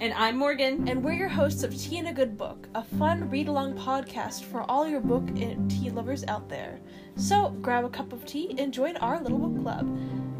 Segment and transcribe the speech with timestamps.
[0.00, 0.86] And I'm Morgan.
[0.88, 4.44] and we're your hosts of Tea and a Good Book, a fun read along podcast
[4.44, 6.78] for all your book and tea lovers out there.
[7.16, 9.88] So grab a cup of tea and join our little book club.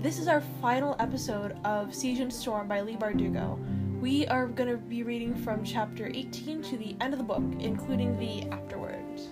[0.00, 3.58] This is our final episode of Siege and Storm by Leigh Bardugo.
[4.00, 7.42] We are going to be reading from chapter 18 to the end of the book,
[7.58, 9.30] including the afterwards.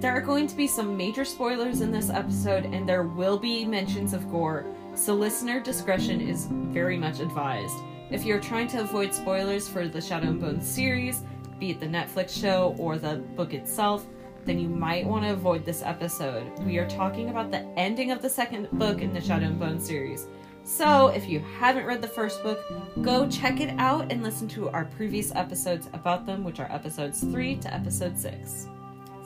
[0.00, 3.66] There are going to be some major spoilers in this episode, and there will be
[3.66, 7.76] mentions of gore, so listener discretion is very much advised.
[8.10, 11.22] If you're trying to avoid spoilers for the Shadow and Bone series,
[11.60, 14.06] be it the Netflix show or the book itself,
[14.46, 16.58] then you might want to avoid this episode.
[16.60, 19.78] We are talking about the ending of the second book in the Shadow and Bone
[19.78, 20.26] series.
[20.64, 22.60] So, if you haven't read the first book,
[23.02, 27.20] go check it out and listen to our previous episodes about them, which are episodes
[27.20, 28.68] 3 to episode 6.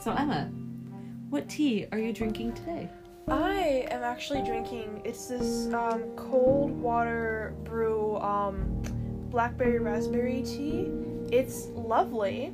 [0.00, 0.50] So, Emma,
[1.30, 2.90] what tea are you drinking today?
[3.28, 5.02] I am actually drinking.
[5.04, 8.82] It's this um, cold water brew um,
[9.30, 10.90] blackberry raspberry tea.
[11.30, 12.52] It's lovely.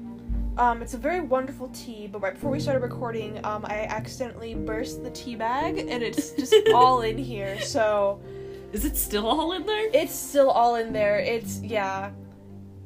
[0.57, 2.07] Um, it's a very wonderful tea.
[2.07, 6.33] But right before we started recording, um, I accidentally burst the tea bag, and it's
[6.33, 7.61] just all in here.
[7.61, 8.21] So
[8.73, 9.89] Is it still all in there?
[9.93, 11.19] it's still all in there.
[11.19, 12.11] It's yeah.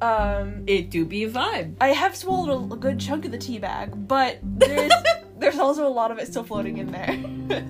[0.01, 1.75] Um, It do be a vibe.
[1.79, 4.91] I have swallowed a, a good chunk of the tea bag, but there's
[5.43, 7.19] there's also a lot of it still floating in there.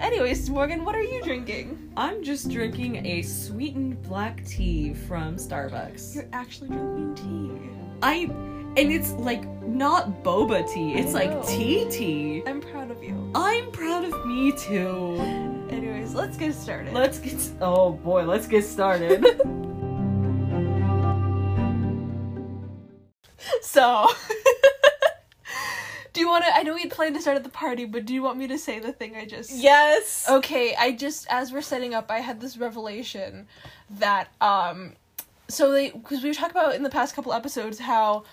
[0.00, 1.90] Anyways, Morgan, what are you drinking?
[1.96, 6.14] I'm just drinking a sweetened black tea from Starbucks.
[6.14, 7.70] You're actually drinking tea.
[8.02, 8.30] I
[8.76, 10.96] and it's like not boba tea.
[10.96, 12.42] It's like tea tea.
[12.46, 13.32] I'm proud of you.
[13.34, 15.16] I'm proud of me too.
[15.70, 16.92] Anyways, let's get started.
[16.92, 19.24] Let's get Oh boy, let's get started.
[23.62, 24.08] so,
[26.18, 26.54] do you want to?
[26.54, 28.48] I know we had planned to start at the party, but do you want me
[28.48, 29.52] to say the thing I just?
[29.52, 30.26] yes.
[30.28, 33.46] Okay, I just as we're setting up, I had this revelation
[33.88, 34.94] that um,
[35.46, 38.24] so they because we were talking about in the past couple episodes how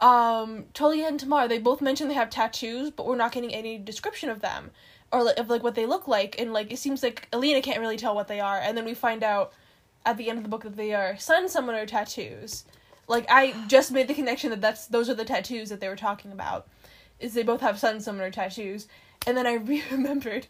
[0.00, 3.78] um Tolya and Tamar they both mentioned they have tattoos, but we're not getting any
[3.78, 4.70] description of them
[5.10, 7.80] or like, of like what they look like, and like it seems like Alina can't
[7.80, 9.52] really tell what they are, and then we find out
[10.06, 12.64] at the end of the book that they are sun summoner tattoos.
[13.08, 15.96] Like I just made the connection that that's those are the tattoos that they were
[15.96, 16.68] talking about.
[17.20, 18.88] Is they both have sun summoner tattoos,
[19.26, 19.54] and then I
[19.90, 20.46] remembered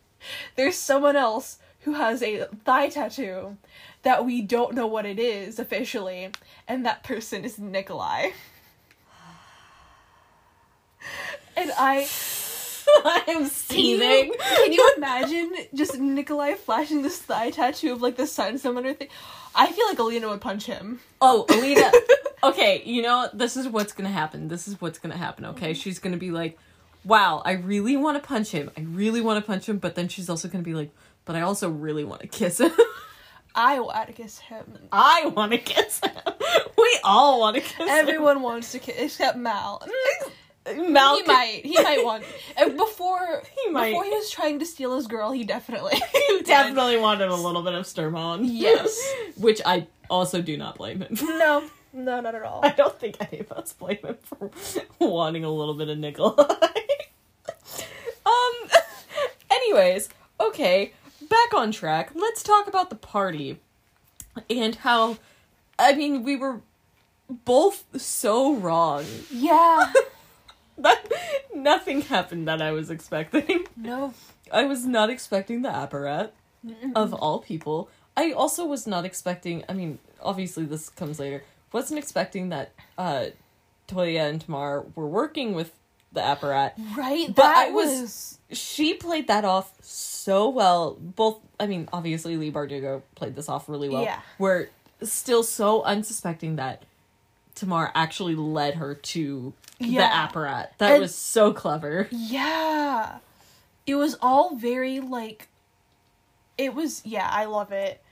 [0.56, 3.56] there's someone else who has a thigh tattoo
[4.02, 6.30] that we don't know what it is officially,
[6.66, 8.30] and that person is Nikolai.
[11.56, 12.08] And I
[13.04, 18.26] I'm can you, can you imagine just Nikolai flashing this thigh tattoo of like the
[18.26, 19.08] sun summoner thing?
[19.54, 21.00] I feel like Alina would punch him.
[21.20, 21.91] Oh, Alina.
[22.44, 24.48] okay, you know, this is what's gonna happen.
[24.48, 25.72] This is what's gonna happen, okay?
[25.72, 25.81] Mm-hmm.
[25.81, 26.59] She's gonna be like,
[27.04, 28.70] wow, I really wanna punch him.
[28.76, 30.91] I really wanna punch him, but then she's also gonna be like,
[31.25, 32.72] but I also really wanna kiss him.
[33.54, 34.64] I want to kiss him.
[34.91, 36.10] I wanna kiss him.
[36.76, 37.88] We all wanna kiss him.
[37.88, 39.87] Everyone wants to kiss except Mal.
[40.66, 41.60] Mal he might.
[41.64, 42.25] He might want.
[42.56, 43.91] And before He might.
[43.91, 47.62] before he was trying to steal his girl, he definitely He definitely wanted a little
[47.62, 48.41] bit of Sturmhond.
[48.44, 48.98] Yes.
[49.36, 51.25] Which I also do not blame him for.
[51.26, 52.60] No, no, not at all.
[52.62, 54.50] I don't think any of us blame him for
[54.98, 56.44] wanting a little bit of Nikolai.
[58.26, 58.52] um.
[59.50, 60.08] Anyways,
[60.41, 60.92] okay,
[61.28, 62.10] back on track.
[62.14, 63.58] Let's talk about the party
[64.50, 65.19] and how.
[65.78, 66.60] I mean, we were
[67.28, 69.04] both so wrong.
[69.31, 69.92] Yeah.
[70.78, 71.10] That
[71.54, 73.66] nothing happened that I was expecting.
[73.76, 74.12] No.
[74.52, 76.30] I was not expecting the apparat
[76.96, 77.88] of all people.
[78.16, 79.64] I also was not expecting.
[79.68, 81.42] I mean, obviously this comes later.
[81.72, 83.26] Wasn't expecting that uh,
[83.86, 85.72] Tolya and Tamar were working with
[86.12, 86.72] the apparat.
[86.96, 87.26] Right.
[87.28, 90.96] But that I was- She played that off so well.
[91.00, 91.38] Both.
[91.58, 94.02] I mean, obviously Leigh Bardugo played this off really well.
[94.04, 94.20] Yeah.
[94.38, 94.68] We're
[95.02, 96.84] still so unsuspecting that
[97.54, 100.00] Tamar actually led her to Yeah.
[100.09, 100.69] the apparat.
[100.78, 102.09] That And- was so clever.
[102.10, 103.19] Yeah.
[103.87, 105.48] It was all very like
[106.56, 108.02] it was yeah, I love it.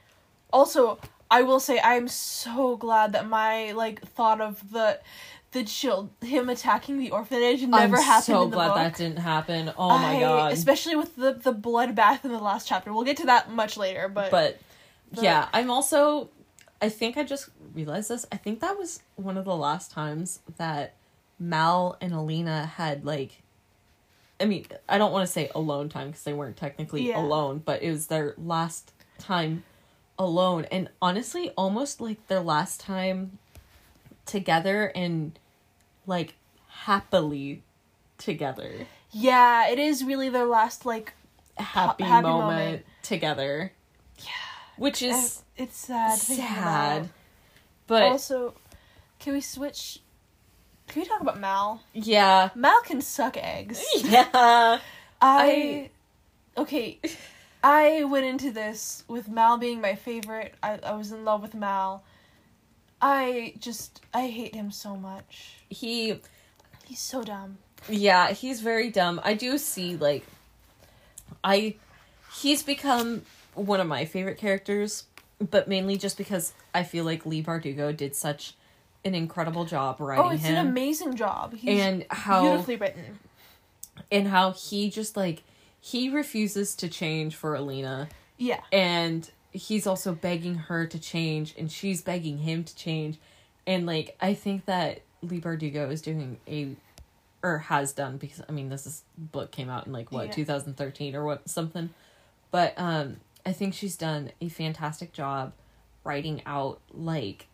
[0.51, 0.99] Also,
[1.31, 4.99] I will say I'm so glad that my like thought of the
[5.51, 8.75] the child him attacking the orphanage never I'm happened so glad book.
[8.77, 9.71] that didn't happen.
[9.77, 10.51] Oh my I- god.
[10.53, 12.93] Especially with the the bloodbath in the last chapter.
[12.93, 14.59] We'll get to that much later, but, but
[15.11, 16.29] the- yeah, I'm also
[16.83, 18.25] I think I just realized this.
[18.31, 20.95] I think that was one of the last times that
[21.39, 23.41] Mal and Alina had like
[24.39, 27.21] I mean, I don't want to say alone time because they weren't technically Yeah.
[27.21, 29.63] alone, but it was their last time
[30.19, 33.37] alone and honestly almost like their last time
[34.25, 35.37] together and
[36.05, 36.35] like
[36.67, 37.63] happily
[38.17, 38.85] together.
[39.11, 41.13] yeah, it is really their last like
[41.55, 42.85] Happy, happy moment, moment.
[43.03, 43.71] together.
[44.17, 44.25] Yeah.
[44.77, 46.17] Which is it's sad.
[46.19, 47.09] sad.
[47.87, 48.53] But also
[49.19, 49.99] Can we switch?
[50.87, 51.81] Can we talk about Mal?
[51.93, 52.49] Yeah.
[52.55, 53.83] Mal can suck eggs.
[54.03, 54.79] Yeah.
[55.21, 55.89] I,
[56.57, 56.99] okay,
[57.63, 60.53] I went into this with Mal being my favorite.
[60.61, 62.03] I, I was in love with Mal.
[63.01, 65.55] I just I hate him so much.
[65.69, 66.19] He
[66.85, 67.57] He's so dumb.
[67.89, 69.21] Yeah, he's very dumb.
[69.23, 70.25] I do see like
[71.43, 71.75] I
[72.33, 73.21] he's become
[73.55, 75.05] one of my favorite characters,
[75.49, 78.55] but mainly just because I feel like Leigh Bardugo did such
[79.05, 80.31] an incredible job writing him.
[80.31, 81.53] Oh, it's him an amazing job.
[81.55, 83.19] He's and how beautifully written.
[84.11, 85.43] and how he just like
[85.79, 88.07] he refuses to change for Alina
[88.37, 88.61] Yeah.
[88.71, 93.19] and he's also begging her to change and she's begging him to change
[93.67, 96.75] and like i think that leigh bardugo is doing a
[97.43, 100.33] or has done because i mean this is book came out in like what Yeah.
[100.33, 101.91] 2013 or what something
[102.49, 105.53] but um i think she's done a fantastic job
[106.03, 107.47] writing out like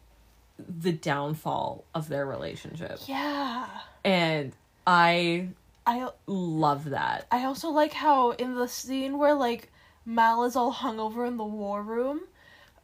[0.58, 3.68] the downfall of their relationship Yeah.
[4.04, 4.54] and
[4.86, 5.50] i
[5.88, 9.72] I love that I also like how in the scene where like
[10.06, 12.22] Mal is all hungover in the war room,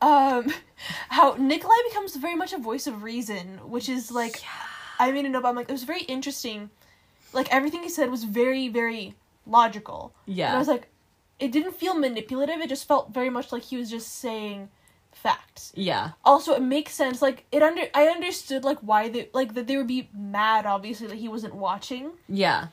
[0.01, 0.51] um,
[1.09, 4.41] how Nikolai becomes very much a voice of reason, which is like,
[4.97, 6.71] I mean, no, but I'm like, it was very interesting.
[7.31, 9.13] Like everything he said was very, very
[9.45, 10.13] logical.
[10.47, 10.87] And I was like,
[11.39, 12.59] it didn't feel manipulative.
[12.61, 14.69] It just felt very much like he was just saying
[15.11, 15.71] facts.
[15.75, 17.21] yeah Also, it makes sense.
[17.21, 20.65] Like it under, I understood like why they like that they would be mad.
[20.65, 22.67] Obviously, that he wasn't watching yeah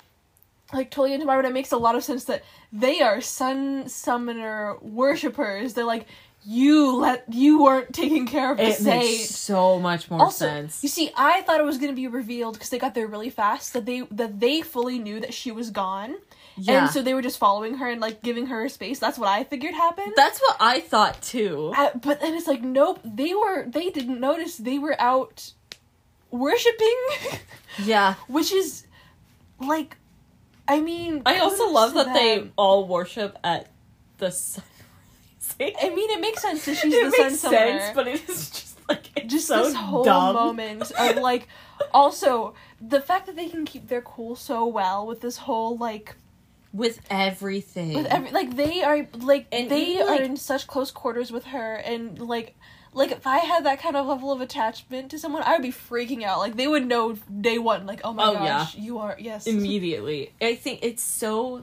[0.72, 1.50] like totally into Marvel.
[1.50, 5.74] It makes a lot of sense that they are sun summoner worshippers.
[5.74, 6.06] They're like,
[6.44, 9.04] you let you weren't taking care of the it saint.
[9.04, 12.54] makes so much more also, sense you see, I thought it was gonna be revealed
[12.54, 15.70] because they got there really fast that they that they fully knew that she was
[15.70, 16.16] gone,
[16.56, 18.98] yeah and so they were just following her and like giving her space.
[18.98, 20.12] That's what I figured happened.
[20.16, 21.72] That's what I thought too.
[21.76, 25.52] Uh, but then it's like, nope, they were they didn't notice they were out
[26.30, 26.96] worshiping,
[27.84, 28.14] Yeah.
[28.28, 28.86] which is
[29.60, 29.96] like,
[30.68, 33.68] I mean, I also love to that they all worship at
[34.18, 34.64] the sun.
[35.60, 37.80] I mean, it makes sense that she's it the sun makes summoner.
[37.80, 40.34] sense, but it is just like just so this whole dumb.
[40.34, 41.48] moment of like,
[41.94, 46.16] also the fact that they can keep their cool so well with this whole like
[46.72, 47.94] with everything.
[47.94, 51.44] with every like they are like And they even, are in such close quarters with
[51.46, 52.56] her and like
[52.94, 55.70] like if I had that kind of level of attachment to someone, I would be
[55.72, 56.38] freaking out.
[56.40, 59.46] Like they would know day one, like oh my Oh, gosh, you are yes.
[59.46, 60.32] immediately.
[60.40, 61.62] I think it's so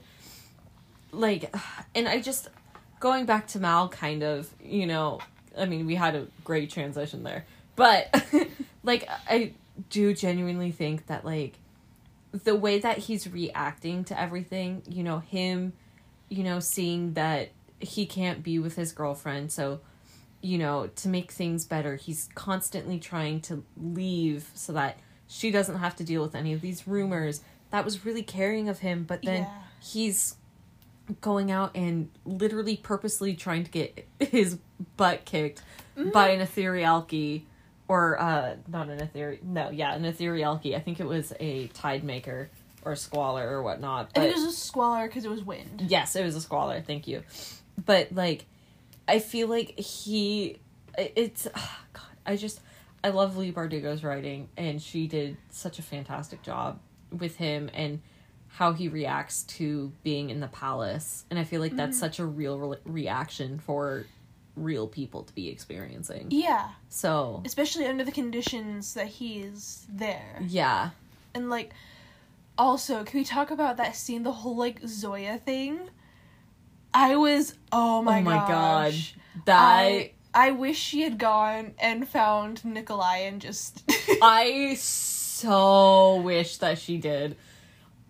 [1.11, 1.53] like
[1.95, 2.49] and I just
[2.99, 5.19] going back to Mal kind of, you know,
[5.57, 7.45] I mean, we had a great transition there.
[7.75, 8.23] But
[8.83, 9.53] like I
[9.89, 11.53] do genuinely think that like
[12.31, 15.73] the way that he's reacting to everything, you know, him,
[16.29, 17.49] you know, seeing that
[17.79, 19.79] he can't be with his girlfriend, so
[20.41, 24.97] you know, to make things better, he's constantly trying to leave so that
[25.27, 27.41] she doesn't have to deal with any of these rumors.
[27.71, 29.61] That was really caring of him, but then Yeah.
[29.81, 30.35] he's
[31.21, 34.59] going out and literally purposely trying to get his
[34.95, 35.61] butt kicked
[35.95, 36.41] by mm-hmm.
[36.41, 37.43] an Etherealki
[37.89, 42.05] or uh not an ethereal no yeah an Etherealki i think it was a tide
[42.05, 42.49] maker
[42.83, 45.83] or Squaller or whatnot I but think it was a Squaller because it was wind.
[45.87, 46.81] Yes, it was a Squaller.
[46.81, 47.23] Thank you.
[47.85, 48.45] But like,
[49.07, 50.59] I feel like he,
[50.97, 52.03] it's ah, God.
[52.25, 52.61] I just
[53.03, 56.79] I love Leigh Bardugo's writing, and she did such a fantastic job
[57.11, 58.01] with him and
[58.47, 61.25] how he reacts to being in the palace.
[61.29, 64.05] And I feel like that's such a real re- reaction for
[64.55, 66.27] real people to be experiencing.
[66.29, 70.39] Yeah, So especially under the conditions that he's there.
[70.47, 70.89] yeah,
[71.33, 71.73] And like,
[72.57, 75.79] also, can we talk about that scene, the whole like Zoya thing?
[76.93, 78.47] I was, oh my, oh my god,
[78.91, 79.15] gosh.
[79.45, 83.83] that I I wish she had gone and found Nikolai and just.
[84.21, 87.35] I so wish that she did.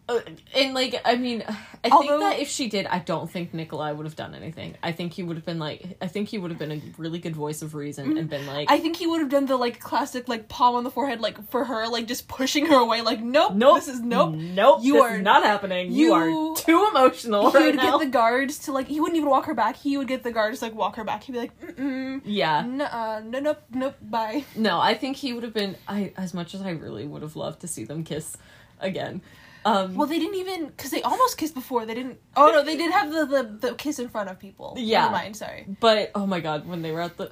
[0.09, 0.19] Uh,
[0.55, 1.43] and like, I mean,
[1.83, 4.75] I Although- think that if she did, I don't think Nikolai would have done anything.
[4.83, 7.19] I think he would have been like, I think he would have been a really
[7.19, 9.79] good voice of reason and been like, I think he would have done the like
[9.79, 13.21] classic like palm on the forehead like for her like just pushing her away like
[13.21, 15.91] nope nope, this is nope nope, You this are- is not happening.
[15.93, 16.13] You, you-
[16.53, 17.97] are too emotional he right would now.
[17.97, 20.31] get the guards to like he wouldn't even walk her back he would get the
[20.31, 23.61] guards to like walk her back he'd be like mm, mm, yeah, no, no nope
[23.73, 25.75] nope bye no, I think he would have been.
[25.87, 28.35] I as much as I really would have loved to see them kiss
[28.79, 29.21] again.
[29.65, 32.77] Um, well they didn't even because they almost kissed before they didn't oh no they
[32.77, 35.01] did have the the, the kiss in front of people Yeah.
[35.01, 37.29] Never mind sorry But oh my god, when they were at the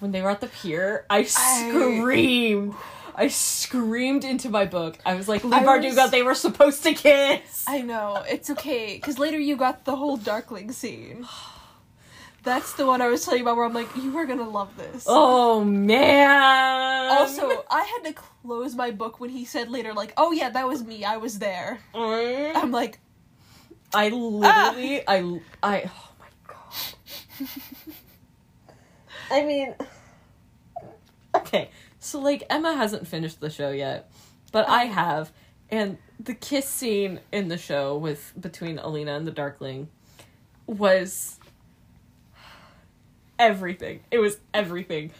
[0.00, 2.74] when they were at the pier, I screamed.
[3.14, 4.98] I screamed into my book.
[5.04, 7.64] I was like, Leigh I Bardugo, was- they were supposed to kiss.
[7.66, 11.26] I know it's okay because later you got the whole darkling scene
[12.42, 14.76] That's the one I was telling you about where I'm like, you are gonna love
[14.76, 15.04] this.
[15.06, 17.10] Oh man.
[17.10, 20.66] Also, I had to close my book when he said later, like, "Oh yeah, that
[20.66, 21.04] was me.
[21.04, 22.56] I was there." Mm.
[22.56, 22.98] I'm like,
[23.92, 27.48] I literally, I, I, oh my god.
[29.30, 29.74] I mean,
[31.34, 34.10] okay, so like Emma hasn't finished the show yet,
[34.52, 35.32] but I have,
[35.70, 39.88] and the kiss scene in the show with between Alina and the Darkling
[40.66, 41.39] was
[43.40, 44.00] everything.
[44.12, 45.10] It was everything.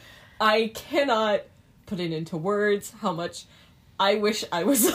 [0.40, 1.42] I cannot
[1.86, 3.46] put it into words how much
[3.98, 4.94] I wish I was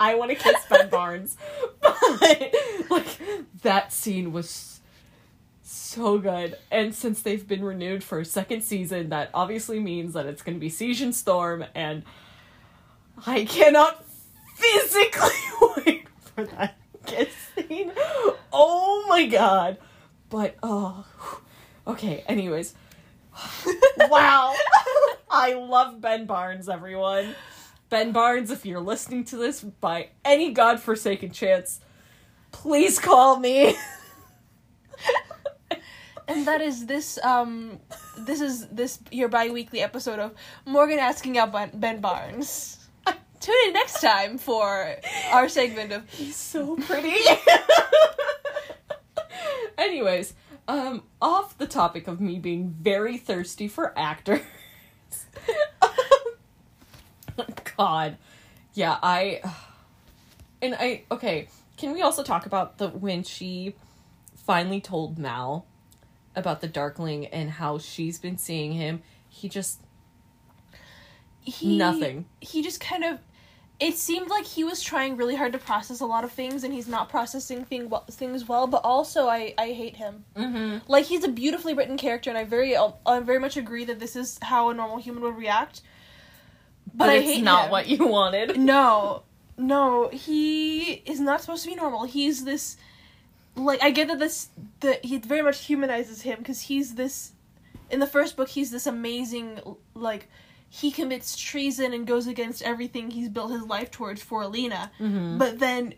[0.00, 1.36] I want to kiss Ben Barnes,
[1.80, 2.54] but
[2.88, 3.20] like
[3.62, 4.80] that scene was
[5.62, 6.56] so good.
[6.70, 10.56] And since they've been renewed for a second season, that obviously means that it's going
[10.56, 12.04] to be Siege and Storm, and
[13.26, 14.04] I cannot
[14.54, 15.30] physically
[15.84, 17.92] wait for that kiss scene.
[18.52, 19.78] Oh my god!
[20.30, 21.06] But oh,
[21.86, 22.24] okay.
[22.26, 22.74] Anyways,
[23.98, 24.54] wow,
[25.30, 27.34] I love Ben Barnes, everyone.
[27.90, 31.80] Ben Barnes, if you're listening to this by any godforsaken chance,
[32.52, 33.74] please call me.
[36.28, 37.18] and that is this.
[37.24, 37.80] Um,
[38.18, 40.34] this is this your bi-weekly episode of
[40.66, 42.74] Morgan asking out Ben- Ben Barnes.
[43.40, 44.96] Tune in next time for
[45.30, 47.16] our segment of He's so pretty.
[49.78, 50.34] Anyways,
[50.66, 54.42] um, off the topic of me being very thirsty for actors.
[57.76, 58.16] God.
[58.74, 59.40] Yeah, I
[60.60, 63.74] and I okay, can we also talk about the when she
[64.34, 65.64] finally told Mal
[66.34, 69.80] about the Darkling and how she's been seeing him, he just
[71.40, 72.26] he Nothing.
[72.40, 73.18] He just kind of.
[73.80, 76.74] It seemed like he was trying really hard to process a lot of things, and
[76.74, 78.66] he's not processing thing well, things well.
[78.66, 80.24] But also, I I hate him.
[80.36, 80.78] mm-hmm.
[80.90, 84.16] Like he's a beautifully written character, and I very I very much agree that this
[84.16, 85.82] is how a normal human would react.
[86.88, 87.70] But, but, I it's hate not him.
[87.70, 88.56] what you wanted.
[88.58, 89.22] No,
[89.56, 92.04] no, he is not supposed to be normal.
[92.04, 92.76] He's this,
[93.54, 94.48] like I get that this
[94.80, 97.32] that he very much humanizes him because he's this.
[97.90, 99.60] In the first book, he's this amazing
[99.94, 100.28] like.
[100.70, 104.90] He commits treason and goes against everything he's built his life towards for Alina.
[105.00, 105.38] Mm-hmm.
[105.38, 105.94] But then,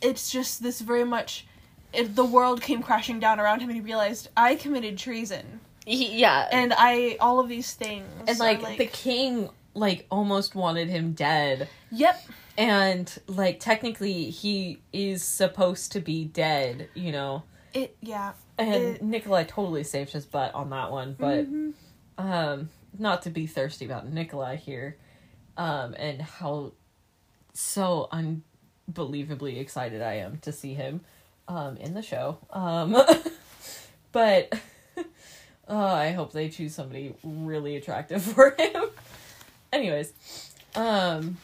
[0.00, 1.46] it's just this very much.
[1.92, 6.18] If the world came crashing down around him, and he realized I committed treason, He,
[6.18, 8.06] yeah, and I all of these things.
[8.26, 12.20] and are, like, the king like almost wanted him dead yep,
[12.56, 18.34] and like technically he is supposed to be dead you know it yeah.
[18.56, 21.72] and It- nikolai totally saved his butt on that one but Mhm.
[22.18, 24.96] um not to be thirsty about nikolai here
[25.56, 26.72] um and how
[27.52, 31.00] so unbelievably excited i am to see him
[31.48, 32.38] um in the show.
[32.50, 32.96] Um
[34.12, 34.52] but
[35.68, 38.84] uh, i hope they choose somebody really attractive for him.
[39.72, 40.12] Anyways
[40.74, 41.38] um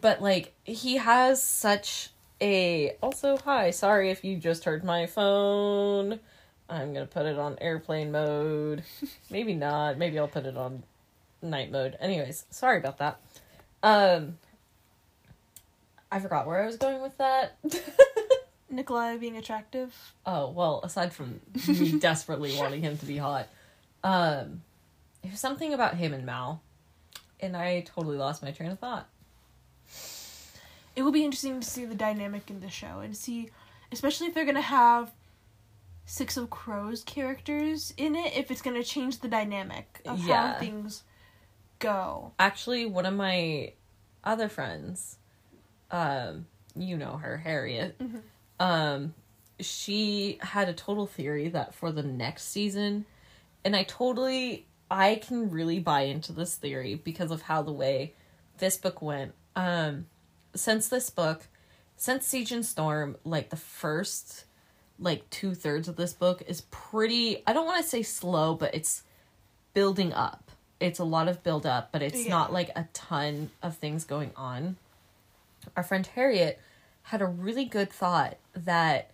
[0.00, 6.20] but like he has such a also hi sorry if you just heard my phone
[6.68, 8.84] i'm gonna put it on airplane mode.
[9.30, 9.98] Maybe not.
[9.98, 10.82] Maybe i'll put it on
[11.42, 11.96] night mode.
[12.00, 13.20] Anyways sorry about that.
[13.82, 14.38] Um
[16.10, 17.56] i forgot where i was going with that.
[18.70, 19.94] Nikolai being attractive.
[20.26, 23.48] oh well aside from me desperately wanting him to be hot
[24.04, 24.60] um
[25.24, 26.60] it was something about him and mal
[27.40, 29.08] and i totally lost my train of thought.
[30.94, 33.50] It will be interesting to see the dynamic in the show and see,
[33.92, 35.12] especially if they're gonna have
[36.10, 40.54] Six of Crows characters in it, if it's gonna change the dynamic of Yeah.
[40.54, 41.02] how things
[41.78, 42.32] go.
[42.38, 43.72] actually one of my
[44.24, 45.18] other friends
[45.92, 48.22] um you know her harriet Mhm.
[48.58, 49.14] um
[49.60, 53.04] she had a total theory that for the next season
[53.64, 58.14] and i totally i can really buy into this theory because of how the way
[58.58, 60.06] this book went um
[60.54, 61.46] since this book
[61.96, 64.44] since siege and storm like the first
[64.98, 69.02] like two-thirds of this book is pretty i don't want to say slow but it's
[69.74, 70.50] building up
[70.80, 72.30] it's a lot of build up but it's Yeah.
[72.30, 74.76] not like a ton of things going on
[75.76, 76.60] our friend harriet
[77.04, 79.10] had a really good thought that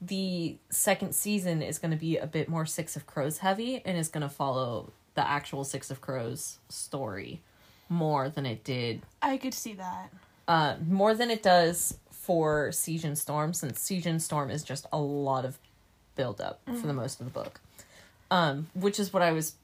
[0.00, 3.96] the second season is going to be a bit more Six of Crows heavy and
[3.96, 7.40] is going to follow the actual Six of Crows story
[7.88, 10.10] more than it did, I could see that.
[10.48, 11.96] uh, more than it does
[12.26, 15.58] for Siege and Storm, since Siege and Storm is just a lot of
[16.16, 17.60] build up for the most of the book.
[18.30, 19.54] Um, which is what I was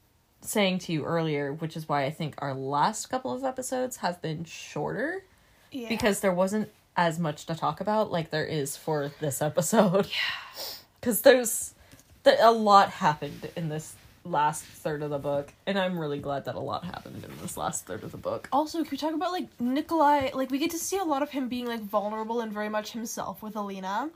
[0.43, 4.23] saying to you earlier, which is why I think our last couple of episodes have
[4.23, 5.25] been shorter
[5.73, 5.89] Yeah.
[5.89, 10.07] because there wasn't as much to talk about like there is for this episode.
[10.07, 10.63] Yeah.
[11.01, 11.75] because there's
[12.23, 16.45] th- a lot happened in this last third of the book, and I'm really glad
[16.45, 18.49] that a lot happened in this last third of the book.
[18.53, 20.31] Also, can we talk about like Nikolai?
[20.35, 22.93] Like we get to see a lot of him being like vulnerable and very much
[22.93, 24.11] himself with Alina,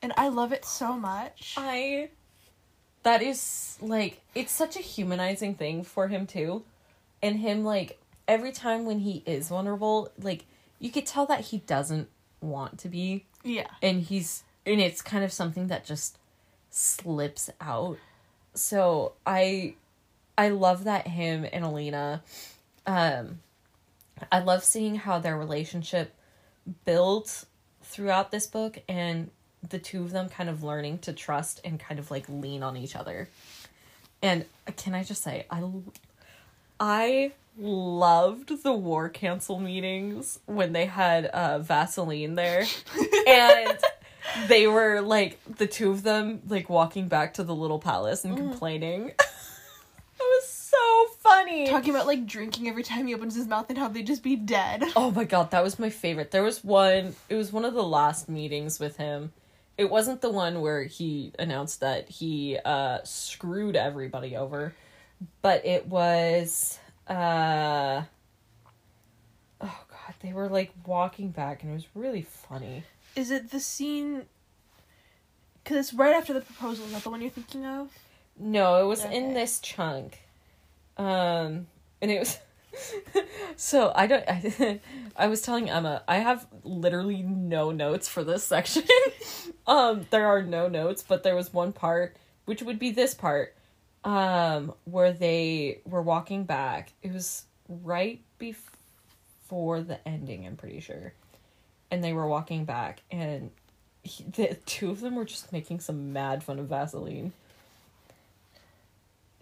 [0.00, 1.54] and I love it so much.
[1.56, 2.10] I
[3.02, 6.64] that is like it's such a humanizing thing for him too.
[7.22, 10.44] And him like every time when he is vulnerable, like
[10.78, 12.08] you could tell that he doesn't
[12.40, 13.68] want to be yeah.
[13.80, 16.18] and he's and it's kind of something that just
[16.70, 17.98] slips out.
[18.54, 19.74] So I
[20.36, 22.22] I love that him and Alina
[22.86, 23.40] um
[24.30, 26.12] I love seeing how their relationship
[26.84, 27.46] builds
[27.82, 29.30] throughout this book and
[29.68, 32.76] the two of them kind of learning to trust and kind of like lean on
[32.76, 33.28] each other.
[34.22, 34.44] And
[34.76, 35.64] can I just say I
[36.78, 42.64] I loved the war council meetings when they had uh Vaseline there
[43.26, 43.78] and
[44.48, 48.36] they were like the two of them like walking back to the little palace and
[48.36, 49.08] complaining.
[49.18, 49.18] it
[50.18, 51.66] was so funny.
[51.68, 54.36] Talking about like drinking every time he opens his mouth and how they'd just be
[54.36, 54.84] dead.
[54.96, 56.30] Oh my god, that was my favorite.
[56.30, 59.32] There was one, it was one of the last meetings with him.
[59.76, 64.74] It wasn't the one where he announced that he uh screwed everybody over,
[65.40, 68.02] but it was uh
[69.60, 72.84] Oh god, they were like walking back and it was really funny.
[73.16, 74.22] Is it the scene?
[75.62, 76.84] Because it's right after the proposal.
[76.86, 77.88] Is that the one you're thinking of?
[78.38, 79.16] No, it was Okay.
[79.16, 80.20] in this chunk.
[80.96, 81.66] Um
[82.00, 82.38] and it was
[83.56, 84.80] so I don't I,
[85.16, 88.84] I was telling Emma I have literally no notes for this section.
[89.66, 92.16] um there are no notes, but there was one part
[92.46, 93.54] which would be this part
[94.04, 96.92] um where they were walking back.
[97.02, 101.12] It was right before the ending, I'm pretty sure.
[101.92, 103.50] And they were walking back and
[104.02, 107.32] he, the two of them were just making some mad fun of Vaseline.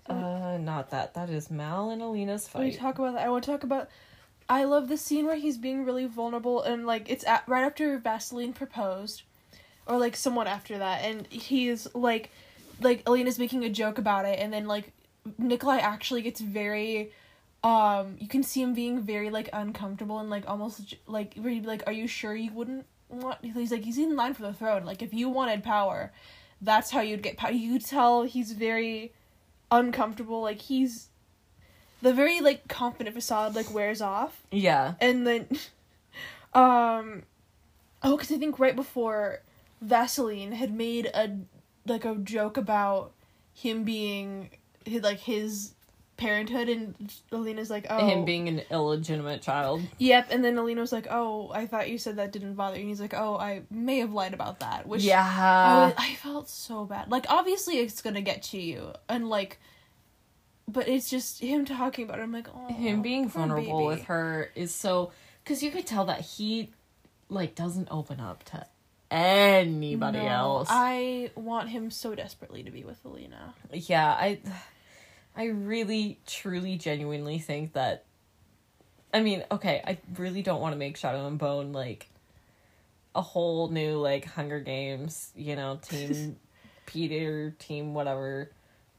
[0.06, 1.14] Uh, not that.
[1.14, 3.88] That is Mal and Alina's When we talk about that, I want to talk about.
[4.48, 7.96] I love the scene where he's being really vulnerable and like it's at, right after
[7.98, 9.22] Vaseline proposed,
[9.86, 12.30] or like somewhat after that, and he's like,
[12.80, 14.92] like Alina's making a joke about it, and then like
[15.38, 17.12] Nikolai actually gets very,
[17.62, 21.62] um, you can see him being very like uncomfortable and like almost like where he'd
[21.62, 24.52] be like, "Are you sure you wouldn't want?" He's like, he's in line for the
[24.54, 24.84] throne.
[24.84, 26.12] Like if you wanted power,
[26.60, 27.50] that's how you'd get power.
[27.52, 29.12] You tell he's very
[29.70, 30.40] uncomfortable.
[30.42, 31.08] Like he's
[32.02, 34.94] the very like confident facade like wears off, Yeah.
[35.00, 35.46] and then,
[36.54, 37.22] um,
[38.02, 39.40] oh, because I think right before
[39.82, 41.36] Vaseline had made a
[41.86, 43.12] like a joke about
[43.52, 44.50] him being
[44.86, 45.72] like his
[46.20, 46.94] parenthood, and
[47.32, 49.82] Alina's like, oh, Him being an illegitimate child.
[49.98, 52.82] Yep, and then Alina was like, "Oh, I thought you said that didn't bother you."
[52.82, 55.86] And he's like, "Oh, I may have lied about that." Which I, yeah.
[55.86, 57.10] was- I felt so bad.
[57.10, 59.58] Like, obviously, it's gonna get to you, and like,
[60.68, 62.22] but it's just him talking about it.
[62.22, 65.10] I'm like, oh, Him being vulnerable baby." with her is so.
[65.42, 66.70] Because you could tell that he,
[67.28, 68.66] like, doesn't open up to
[69.10, 70.68] anybody No, else.
[70.70, 73.54] I want him so desperately to be with Alina.
[73.72, 74.38] yeah, I.
[75.40, 78.04] I really, truly, genuinely think that.
[79.14, 82.10] I mean, okay, I really don't want to make Shadow and Bone like
[83.14, 86.36] a whole new like Hunger Games, you know, team
[86.86, 88.50] Peter, team whatever.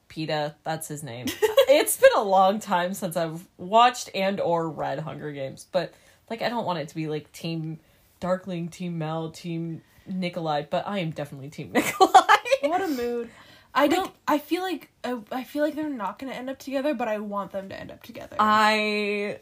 [0.09, 1.27] Peeta, that's his name.
[1.69, 5.93] it's been a long time since I've watched and or read Hunger Games, but
[6.27, 7.79] like I don't want it to be like team
[8.19, 12.35] Darkling, team Mel, team Nikolai, but I am definitely team Nikolai.
[12.63, 13.29] What a mood.
[13.73, 14.11] I don't.
[14.27, 17.19] I feel like I, I feel like they're not gonna end up together, but I
[17.19, 18.35] want them to end up together.
[18.39, 19.39] I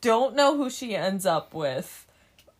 [0.00, 2.06] don't know who she ends up with,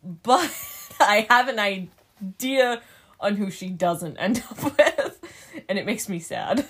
[0.02, 0.50] but
[1.00, 2.82] I have an idea
[3.20, 6.66] on who she doesn't end up with, and it makes me sad.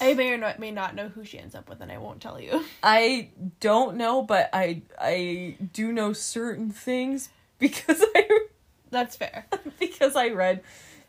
[0.00, 2.20] I may or not, may not know who she ends up with, and I won't
[2.20, 2.64] tell you.
[2.82, 3.28] I
[3.60, 7.28] don't know, but I I do know certain things
[7.58, 8.46] because I
[8.90, 9.46] That's fair.
[9.78, 10.62] because I read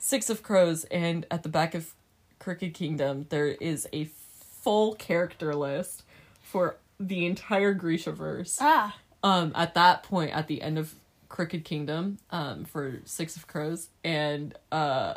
[0.05, 1.93] Six of Crows, and at the back of
[2.39, 6.03] Crooked Kingdom there is a full character list
[6.41, 8.57] for the entire Grishaverse.
[8.59, 10.93] Ah, um at that point at the end of
[11.29, 15.13] Crooked Kingdom um for Six of Crows and uh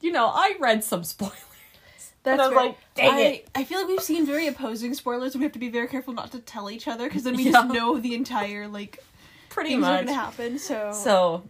[0.00, 1.34] you know I read some spoilers.
[2.22, 2.66] that's And I was fair.
[2.66, 3.48] like, dang I, it.
[3.54, 6.14] I feel like we've seen very opposing spoilers, and we have to be very careful
[6.14, 7.52] not to tell each other, because then we Yeah.
[7.52, 9.04] just know the entire like
[9.50, 10.06] Pretty things are much.
[10.06, 10.58] gonna happen.
[10.58, 11.48] So, So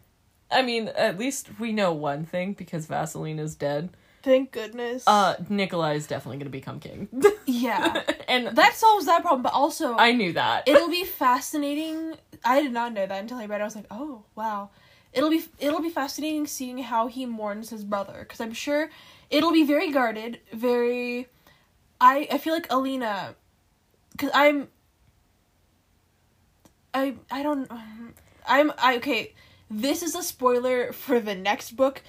[0.50, 3.90] I mean at least we know one thing because Vaseline is dead.
[4.22, 5.04] thank goodness.
[5.07, 7.09] Uh Nikolai is definitely gonna become king.
[7.46, 9.42] yeah, and that solves that problem.
[9.42, 10.68] But also, I knew that.
[10.68, 12.16] it'll be fascinating.
[12.44, 13.61] I did not know that until I read.
[13.61, 13.62] it.
[13.62, 14.70] I was like, oh wow.
[15.12, 18.90] it'll be it'll be fascinating seeing how he mourns his brother because I'm sure
[19.30, 21.28] it'll be very guarded, very.
[22.00, 23.35] I I feel like Alina,
[24.12, 24.68] because I'm.
[26.92, 27.70] I I don't.
[28.46, 29.35] I'm I okay.
[29.70, 32.03] This is a spoiler for the next book.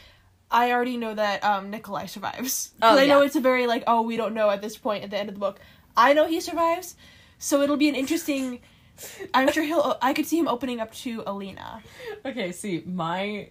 [0.52, 2.74] I already know that um Nikolai survives.
[2.82, 3.26] 'Cause Oh, I know yeah.
[3.26, 5.36] it's a very like oh we don't know at this point at the end of
[5.36, 5.60] the book.
[5.98, 6.96] I know he survives,
[7.40, 8.60] so it'll be an interesting.
[9.34, 9.98] I'm sure he'll.
[10.02, 11.82] I could see him opening up to Alina.
[12.26, 13.50] Okay, see, my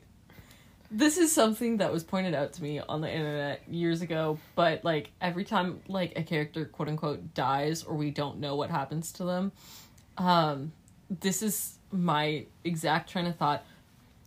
[0.91, 4.85] this is something that was pointed out to me on the internet years ago, but
[4.85, 9.11] like every time like a character quote unquote dies or we don't know what happens
[9.13, 9.53] to them,
[10.19, 10.73] um
[11.21, 13.65] this is my exact train of thought.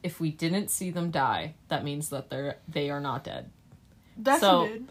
[0.04, 3.50] If we didn't see them die, that means that they're they are not dead.
[4.18, 4.88] That's So- good.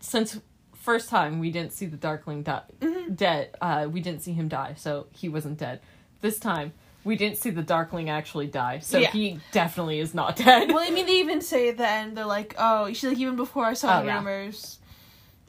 [0.00, 0.40] Since
[0.74, 3.16] first time we didn't see the Darkling die Mhm.
[3.16, 5.80] dead, uh we didn't see him die, so he wasn't dead.
[6.20, 6.72] This time
[7.04, 9.10] we didn't see the Darkling actually die, so Yeah.
[9.10, 10.68] he definitely is not dead.
[10.68, 13.36] Well, I mean, they even say at the end, they're like, oh, she's like, even
[13.36, 14.18] before I saw Oh, the yeah.
[14.18, 14.78] rumors,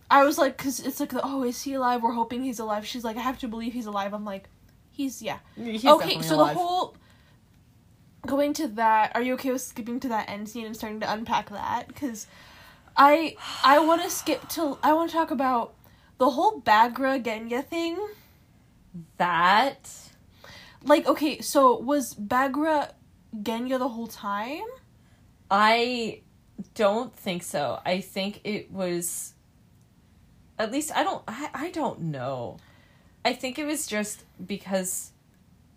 [0.09, 2.01] I was like, because it's like, oh, is he alive?
[2.01, 2.85] We're hoping he's alive.
[2.85, 4.13] She's like, I have to believe he's alive.
[4.13, 4.47] I'm like,
[4.91, 5.39] he's, yeah.
[5.55, 6.53] He's okay, so alive.
[6.55, 6.95] the whole.
[8.25, 11.11] Going to that, are you okay with skipping to that end scene and starting to
[11.11, 11.87] unpack that?
[11.87, 12.27] Because
[12.97, 15.73] I I want to skip to I want to talk about
[16.17, 17.97] the whole Baghra Genya thing.
[19.17, 19.89] that
[20.83, 22.91] Like, okay, so was Baghra
[23.35, 24.67] Genya the whole time?
[25.49, 26.21] I
[26.75, 27.79] don't think so.
[27.85, 29.33] I think it was
[30.57, 32.57] at least I don't I, I don't know.
[33.23, 35.11] I think it was just because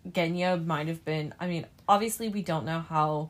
[0.07, 3.29] Genya might have been I mean, obviously we don't know how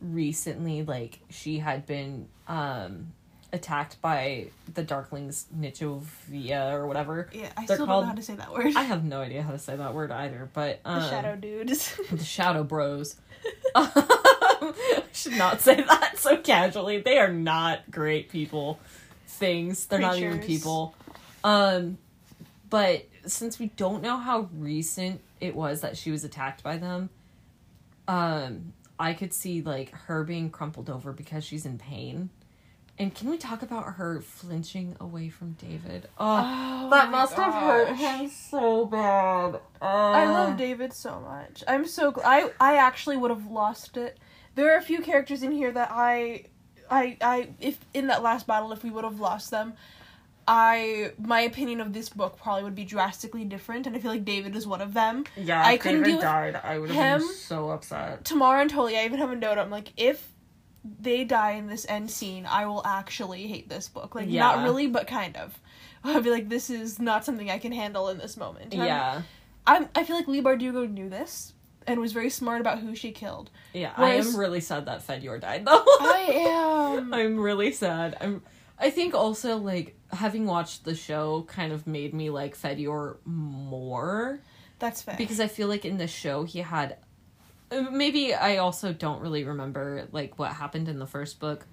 [0.00, 3.12] recently like she had been um
[3.52, 7.28] attacked by the Darklings nichevo'ya or whatever.
[7.32, 8.74] Yeah, I They're still called- don't know how to say that word.
[8.76, 11.96] I have no idea how to say that word either, but um, the Shadow Dudes.
[12.10, 13.16] the Shadow Bros.
[13.74, 17.00] I should not say that so casually.
[17.00, 18.80] They are not great people.
[19.26, 19.86] Things.
[19.86, 20.94] They're not even people.
[21.44, 21.98] Um
[22.68, 27.10] but since we don't know how recent it was that she was attacked by them,
[28.08, 32.30] um I could see like her being crumpled over because she's in pain.
[32.98, 36.08] And can we talk about her flinching away from David?
[36.18, 39.60] Oh, Oh that must have hurt him so bad.
[39.82, 41.62] I Uh, love David so much.
[41.68, 44.18] I'm so gl- I I actually would have lost it.
[44.54, 46.44] There are a few characters in here that I
[46.90, 49.74] I I if in that last battle if we would have lost them,
[50.48, 54.24] I my opinion of this book probably would be drastically different and I feel like
[54.24, 55.24] David is one of them.
[55.36, 58.24] Yeah, I couldn't David died, I would have been so upset.
[58.24, 59.58] Tamara and Totally, I even have a note.
[59.58, 60.32] I'm like, if
[61.00, 64.14] they die in this end scene, I will actually hate this book.
[64.14, 65.58] Like, not really, but kind of.
[66.04, 68.72] I'll be like, this is not something I can handle in this moment.
[68.72, 69.22] And Yeah,
[69.66, 71.54] I'm, I feel like Leigh Bardugo knew this
[71.88, 73.50] and was very smart about who she killed.
[73.72, 73.92] yeah.
[73.96, 75.82] Whereas- I am really sad that Fedor died, though.
[76.00, 77.12] I am.
[77.14, 78.16] I'm really sad.
[78.20, 78.42] I'm.
[78.78, 84.40] I think also like having watched the show kind of made me like Fedor more
[84.78, 85.16] That's fair.
[85.18, 86.96] because I feel like in the show he had.
[87.70, 91.66] uh, Maybe I also don't really remember like what happened in the first book,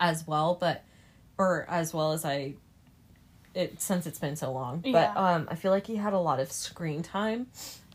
[0.00, 0.84] as well, but
[1.38, 2.54] or as well as I.
[3.54, 5.12] It since it's been so long, Yeah.
[5.14, 7.46] but um, I feel like he had a lot of screen time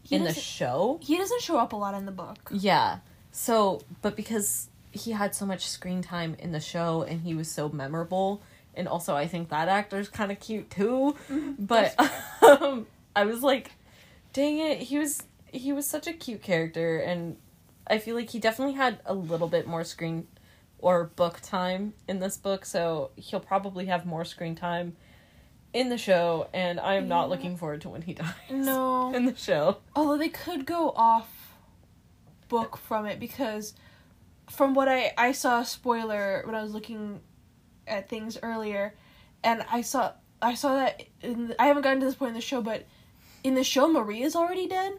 [0.03, 0.99] He in the show.
[1.01, 2.49] he doesn't show up a lot in the book.
[2.51, 2.99] Yeah.
[3.33, 7.51] So, but because he had so much screen time in the show and he was
[7.51, 8.41] so memorable,
[8.79, 11.15] and also I think that actor's kind of cute too.
[11.59, 11.93] But
[12.41, 13.73] um, I was like,
[14.33, 17.37] dang it, he was he was such a cute character, and
[17.87, 20.27] I feel like he definitely had a little bit more screen
[20.79, 24.95] or book time in this book, so he'll probably have more screen time
[25.73, 27.29] in the show, and I am not Yeah.
[27.29, 28.33] looking forward to when he dies.
[28.49, 29.13] No.
[29.13, 29.77] in the show.
[29.95, 31.27] Although they could go off
[32.47, 33.73] book from it because
[34.49, 37.19] from what I I saw a spoiler when I was looking
[37.89, 38.95] at things earlier
[39.43, 42.35] and I saw I saw that in the, I haven't gotten to this point in
[42.35, 42.85] the show but
[43.43, 44.93] in the show Marie's already dead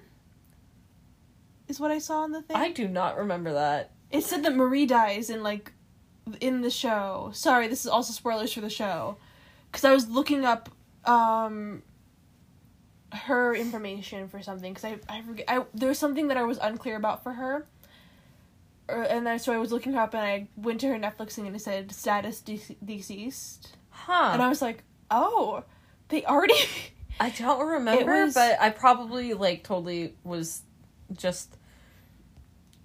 [1.70, 2.56] is what I saw in the thing.
[2.56, 3.92] I do not remember that.
[4.10, 5.72] It said that Marie dies in like
[6.40, 7.30] in the show.
[7.32, 9.16] Sorry, this is also spoilers for the show.
[9.72, 10.68] Cuz I was looking up
[11.04, 11.82] um
[13.12, 16.58] her information for something cuz I I forget I there was something that I was
[16.58, 17.66] unclear about for her.
[18.90, 21.32] Er, and then so I was looking her up and I went to her Netflix
[21.32, 23.76] thing and it said status de- deceased.
[23.90, 24.30] Huh.
[24.32, 25.64] And I was like, "Oh,
[26.08, 26.54] they already
[27.20, 30.62] I don't remember, was- but I probably like totally was
[31.16, 31.56] just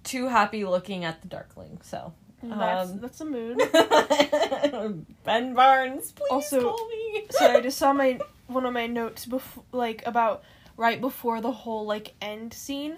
[0.04, 1.80] too happy looking at the Darkling.
[1.82, 3.58] So That's Um, that's a mood.
[5.24, 7.26] Ben Barnes, please Also- call me.
[7.30, 10.44] so I just saw my one of my notes before, like about
[10.76, 12.96] right before the whole like end scene.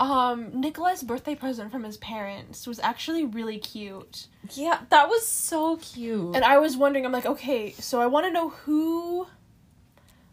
[0.00, 4.26] Um Nikolai's birthday present from his parents was actually really cute.
[4.54, 6.34] Yeah, that was so cute.
[6.34, 9.26] And I was wondering, I'm like, okay, so I want to know who,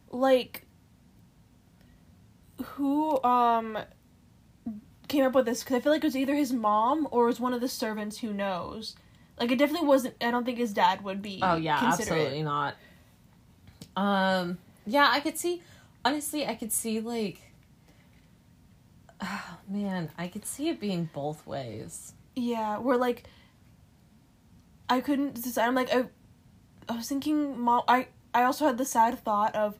[0.09, 0.63] like,
[2.63, 3.77] who um
[5.09, 7.27] came up with this because I feel like it was either his mom or it
[7.27, 8.95] was one of the servants who knows.
[9.39, 10.15] Like, it definitely wasn't.
[10.21, 11.39] I don't think his dad would be.
[11.43, 12.75] oh yeah, absolutely not.
[13.95, 15.61] Um, yeah, I could see.
[16.05, 17.41] Honestly, I could see like.
[19.21, 22.13] Oh man, I could see it being both ways.
[22.35, 23.23] Yeah, where like
[24.89, 25.67] I couldn't decide.
[25.67, 26.05] I'm like I,
[26.87, 27.83] I was thinking, mom.
[27.87, 29.79] I I also had the sad thought of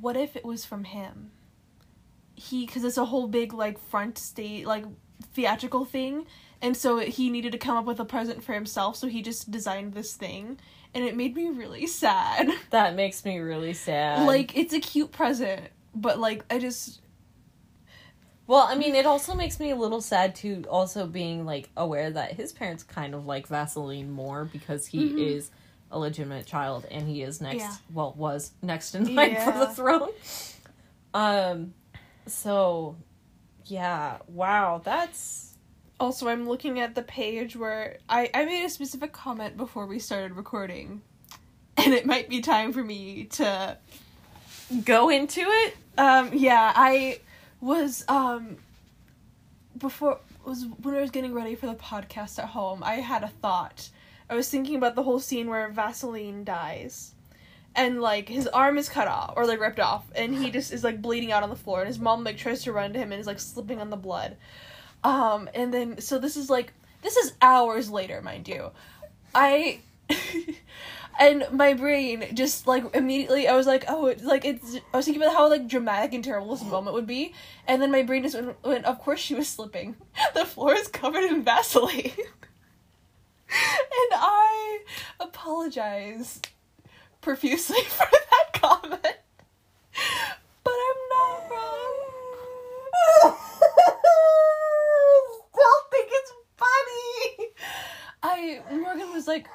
[0.00, 1.32] what if it was from him.
[2.34, 4.84] He because it's a whole big like front state like
[5.34, 6.26] theatrical thing,
[6.62, 8.96] and so he needed to come up with a present for himself.
[8.96, 10.58] So he just designed this thing,
[10.94, 12.50] and it made me really sad.
[12.70, 14.26] That makes me really sad.
[14.26, 17.00] like it's a cute present, but like I just
[18.50, 20.64] well, I mean, it also makes me a little sad too.
[20.68, 25.18] Also being like aware that his parents kind of like Vaseline more because he Mhm.
[25.18, 25.50] is
[25.92, 27.60] a legitimate child and he is next.
[27.60, 27.74] Yeah.
[27.92, 30.10] Well, was next in line for the throne.
[31.14, 31.74] Um,
[32.26, 32.96] so
[33.66, 35.56] yeah, wow, that's
[36.00, 39.98] Also, I'm looking at the page where I, I made a specific comment before we
[39.98, 41.02] started recording.
[41.76, 43.76] And it might be time for me to.
[44.84, 45.76] go into it.
[45.98, 47.20] Um, yeah, I
[47.60, 48.56] was, um,
[49.76, 53.28] before, was when I was getting ready for the podcast at home, I had a
[53.28, 53.88] thought.
[54.28, 57.14] I was thinking about the whole scene where Vaseline dies.
[57.74, 60.82] And, like, his arm is cut off, or, like, ripped off, and he just is,
[60.82, 63.12] like, bleeding out on the floor, and his mom, like, tries to run to him
[63.12, 64.36] and is, like, slipping on the blood.
[65.04, 68.70] Um, and then, so this is, like, this is hours later, mind you.
[69.34, 69.78] I,
[71.18, 75.04] and my brain just, like, immediately, I was like, oh, it's, like, it's, I was
[75.04, 77.34] thinking about how, like, dramatic and terrible this moment would be,
[77.66, 79.96] and then my brain just went, went of course she was slipping.
[80.34, 82.12] The floor is covered in Vaseline.
[83.50, 84.78] and I
[85.18, 86.40] apologize
[87.20, 89.02] profusely for that comment.
[89.02, 91.96] But I'm not wrong.
[95.50, 97.48] Still think it's funny.
[98.22, 99.48] I Morgan was like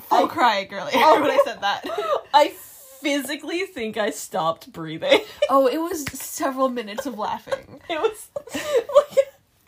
[0.00, 1.20] full I- crying earlier Oh.
[1.20, 1.44] when I oh.
[1.44, 1.84] said that.
[2.34, 5.20] I physically think I stopped breathing.
[5.48, 7.80] Oh, it was several minutes of laughing.
[7.88, 9.18] It was like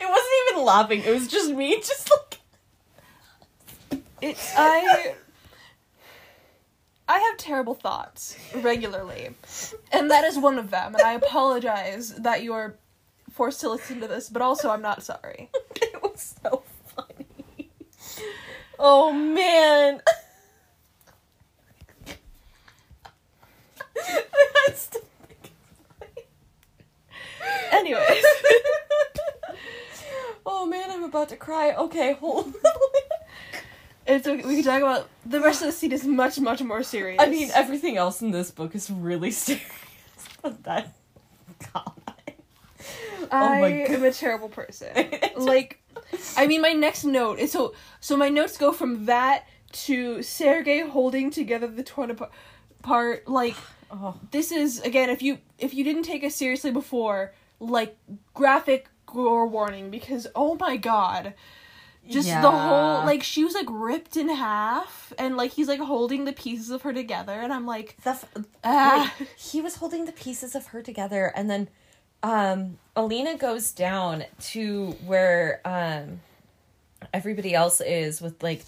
[0.01, 1.05] it wasn't even laughing.
[1.05, 5.15] It was just me, just like It's I
[7.09, 9.37] I have terrible thoughts regularly.
[9.93, 10.97] And that is one of them.
[10.97, 12.77] And I apologize that you're
[13.31, 15.49] forced to listen to this, but also I'm not sorry.
[15.77, 16.65] it was so
[16.97, 17.71] funny.
[18.81, 20.01] Oh man.
[23.97, 24.58] I still think it's funny.
[27.73, 28.25] Anyways.
[30.47, 31.75] oh man, I'm about to cry.
[31.75, 32.55] Okay, hold.
[34.07, 34.43] It's okay.
[34.43, 37.21] We can talk about the rest of the scene is much, much more serious.
[37.21, 39.67] I mean, everything else in this book is really serious.
[40.41, 40.95] But that,
[41.75, 41.93] God.
[43.31, 44.89] I oh my am a terrible person.
[45.37, 45.81] Like
[46.37, 50.81] I mean my next note is so so my notes go from that to Sergey
[50.81, 52.31] holding together the torn apart
[52.83, 53.55] part like
[53.91, 57.97] oh, this is again if you if you didn't take us seriously before like
[58.35, 61.35] graphic gore warning because oh my god.
[62.09, 66.25] Just the whole like she was like ripped in half and like he's like holding
[66.25, 68.25] the pieces of her together and i'm like the f-
[68.65, 69.15] ah.
[69.19, 71.69] Like, he was holding the pieces of her together and then
[72.23, 76.21] um Alina goes down to where um
[77.13, 78.63] everybody else is with like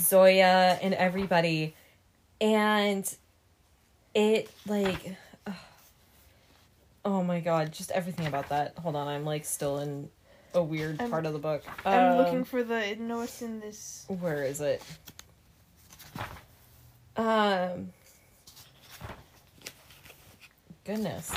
[0.00, 1.74] Zoya and everybody
[2.40, 3.14] and
[4.16, 5.14] it like
[7.04, 10.08] oh my god just everything about that hold on i'm like still in
[10.54, 13.60] a weird I'm- part of the book i'm Um, looking for the no it's in
[13.60, 14.82] this where is it?
[17.16, 17.90] Um
[20.84, 21.32] goodness.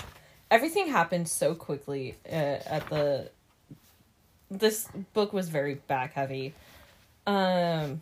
[0.51, 2.33] Everything happened so quickly uh,
[2.75, 3.29] at the
[4.51, 6.53] this book was very back heavy.
[7.27, 8.01] Um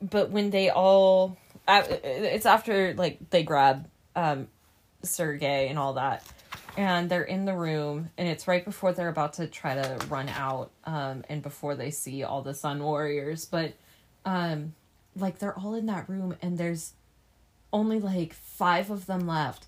[0.00, 1.36] but when they all
[1.68, 4.48] it's after like they grab um
[5.02, 6.24] Sergey and all that.
[6.76, 10.28] And they're in the room and it's right before they're about to try to run
[10.28, 13.44] out um and before they see all the sun warriors.
[13.44, 13.74] But
[14.24, 14.74] um
[15.16, 16.94] like they're all in that room and there's
[17.72, 19.66] only like five of them left.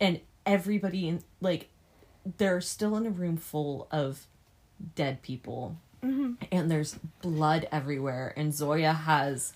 [0.00, 1.68] And everybody in like
[2.38, 4.26] they're still in a room full of
[4.94, 5.76] dead people.
[6.02, 6.36] Mhm.
[6.50, 8.32] and there's blood everywhere.
[8.36, 9.52] And Zoya has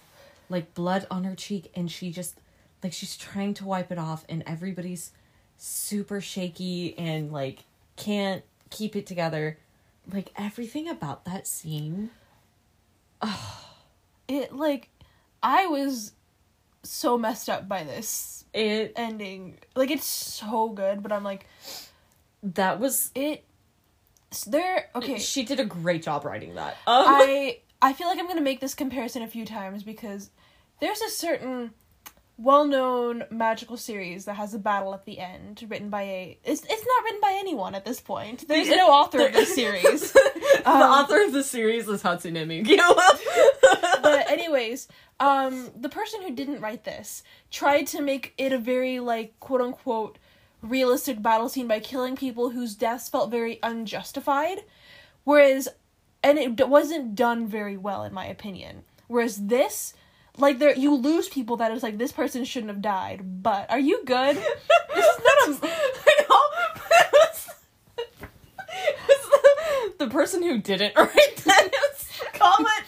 [0.48, 2.40] like blood on her cheek and she just
[2.82, 5.12] like she's trying to wipe it off and everybody's
[5.56, 7.64] super shaky and like
[7.96, 9.58] can't keep it together.
[10.12, 12.10] Like everything about that scene.
[14.28, 14.88] It like
[15.40, 16.10] I was
[16.82, 19.58] so messed up by this It ending.
[19.76, 21.46] Like it's so good, but I'm like
[22.42, 23.44] that was it
[24.48, 25.18] there okay.
[25.18, 26.76] She did a great job writing that.
[26.86, 30.30] Um, I I feel like I'm gonna make this comparison a few times because
[30.80, 31.72] there's a certain
[32.38, 36.86] well-known magical series that has a battle at the end written by a it's it's
[36.86, 38.46] not written by anyone at this point.
[38.46, 40.12] There's no author of this series.
[40.12, 42.76] the Um, author of the series is Hatsune Miku.
[44.02, 44.86] but anyways,
[45.18, 49.62] um the person who didn't write this tried to make it a very like quote
[49.62, 50.18] unquote
[50.60, 54.58] realistic battle scene by killing people whose deaths felt very unjustified
[55.24, 55.68] whereas
[56.22, 59.94] and it wasn't done very well in my opinion whereas this
[60.38, 63.78] like there you lose people that is like this person shouldn't have died but are
[63.78, 64.36] you good
[64.94, 65.68] this is not a
[66.06, 66.36] I know.
[69.98, 71.68] the, the person who didn't write that
[72.34, 72.85] comment just.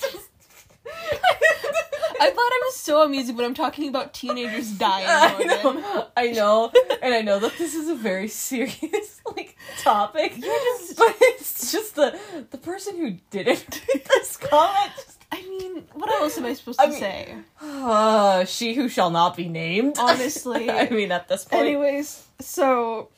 [2.21, 6.27] I thought i was so amusing when i'm talking about teenagers dying I know, I
[6.33, 10.37] know, and I know that this is a very serious like topic.
[10.37, 12.19] You're just- but it's just the
[12.51, 14.93] the person who didn't read this comment.
[14.97, 18.89] Just, i mean what else am i supposed I to mean- say uh, she who
[18.89, 19.97] shall not be named.
[19.99, 20.71] Honestly.
[20.71, 21.63] I mean, at this point.
[21.67, 23.11] Anyways, so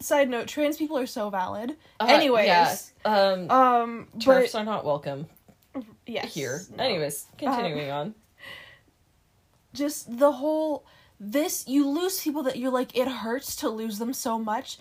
[0.00, 1.76] side note, trans people are so valid.
[1.98, 5.26] Uh, Anyways, yeah, um, um, but are not welcome
[6.06, 6.62] yes, here.
[6.76, 6.84] no.
[6.84, 8.14] Anyways, um, continuing on.
[9.72, 10.84] just the whole
[11.20, 14.78] this you lose people that you're like it hurts to lose them so much,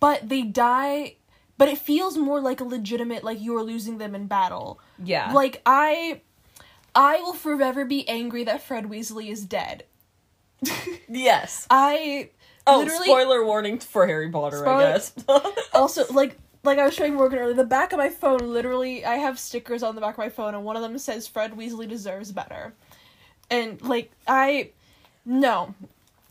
[0.00, 1.16] but they die.
[1.58, 4.78] But it feels more like a legitimate like you are losing them in battle.
[5.02, 5.32] Yeah.
[5.32, 6.20] Like I,
[6.94, 9.84] I will forever be angry that Fred Weasley is dead.
[11.08, 11.66] yes.
[11.70, 12.30] I
[12.68, 15.12] Oh, spoiler warning for Harry Potter, Spoiler- I guess.
[15.72, 19.16] also like like I was showing Morgan earlier, the back of my phone literally I
[19.16, 21.88] have stickers on the back of my phone and one of them says Fred Weasley
[21.88, 22.74] deserves better.
[23.50, 24.70] And like I
[25.24, 25.74] no.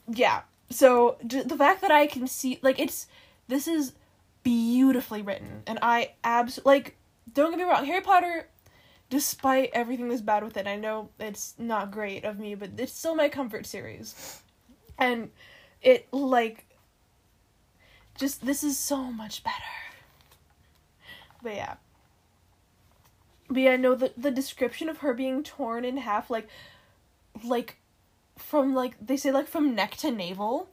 [0.08, 0.42] Yeah.
[0.70, 3.08] So j- the fact that I can see like it's
[3.48, 3.94] this is
[4.44, 6.96] beautifully written and I abs like
[7.34, 8.48] don't get me wrong, Harry Potter
[9.10, 12.94] despite everything that's bad with it, I know it's not great of me, but it's
[12.94, 14.42] still my comfort series.
[14.98, 15.30] And
[15.82, 16.66] it like
[18.18, 19.85] just this is so much better.
[21.46, 21.76] But yeah.
[23.48, 26.50] But yeah, no, the the description of her being torn in half, like
[27.44, 27.78] like
[28.36, 30.68] from like they say like from neck to navel.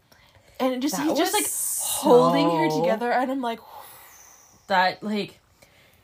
[0.59, 1.47] And it just That he's just like
[2.03, 3.61] holding her together and I'm like
[4.69, 5.39] that like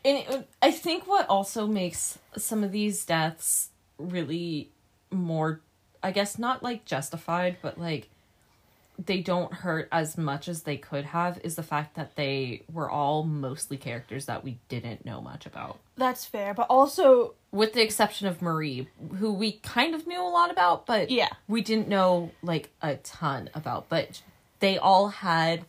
[0.04, 4.68] and it, i think what also makes some of these deaths really
[5.10, 5.60] more
[6.02, 8.08] i guess not like justified but like
[9.04, 12.90] they don't hurt as much as they could have is the fact that they were
[12.90, 16.52] all mostly characters that we didn't know much about that's fair.
[16.54, 20.84] But also with the exception of marie who we kind of knew a lot about
[20.86, 21.28] but Yeah.
[21.46, 24.22] we didn't know like a ton about but
[24.60, 25.64] they all had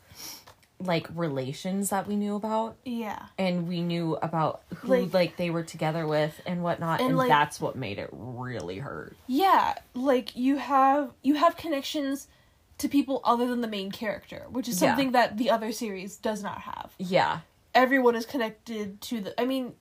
[0.82, 3.26] like relations that we knew about yeah.
[3.38, 7.18] and we knew about who Like- like, they were together with and whatnot And, and,
[7.18, 12.28] like- that's what made it really hurt Yeah, like you have you have connections
[12.80, 14.90] to people other than the main character, which is Yeah.
[14.90, 16.94] something that the other series does not have.
[16.98, 17.40] yeah
[17.76, 19.74] Everyone is connected to the I mean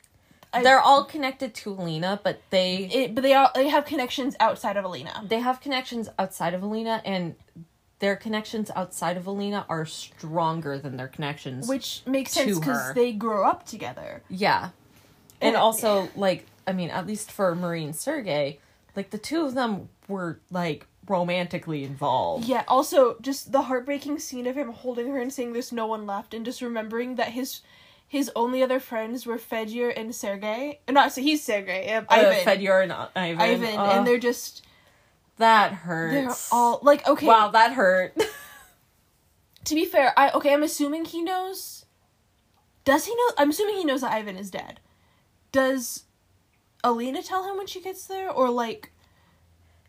[0.53, 4.37] I- they're all connected to alina but they it, but they are they have connections
[4.41, 5.25] outside of Alina.
[5.27, 7.35] they have connections outside of alina and
[7.99, 13.13] their connections outside of alina are stronger than their connections Which makes sense because they
[13.13, 14.23] grow up together.
[14.29, 14.71] yeah
[15.41, 15.61] and Yeah.
[15.61, 18.59] also like i mean at least for Marie and sergey
[18.97, 24.47] like the two of them were like romantically involved Yeah, also just the heartbreaking scene
[24.47, 27.61] of him holding her and saying there's no one left and just remembering that his
[28.07, 30.81] his only other friends were Fedyor and Sergey.
[30.89, 32.33] Uh, Not so he's Sergey, uh, uh, Ivan.
[33.15, 34.65] And Ivan, Ivan, uh, and they're just
[35.37, 36.49] that hurts.
[36.49, 37.27] they're all like okay.
[37.27, 38.17] Wow, that hurt.
[39.69, 40.55] To be fair, I okay.
[40.55, 41.85] I'm assuming he knows.
[42.87, 43.31] Does he know?
[43.37, 44.81] I'm assuming he knows that Ivan is dead.
[45.53, 46.05] Does
[46.83, 48.93] Alina tell him when she gets there, or like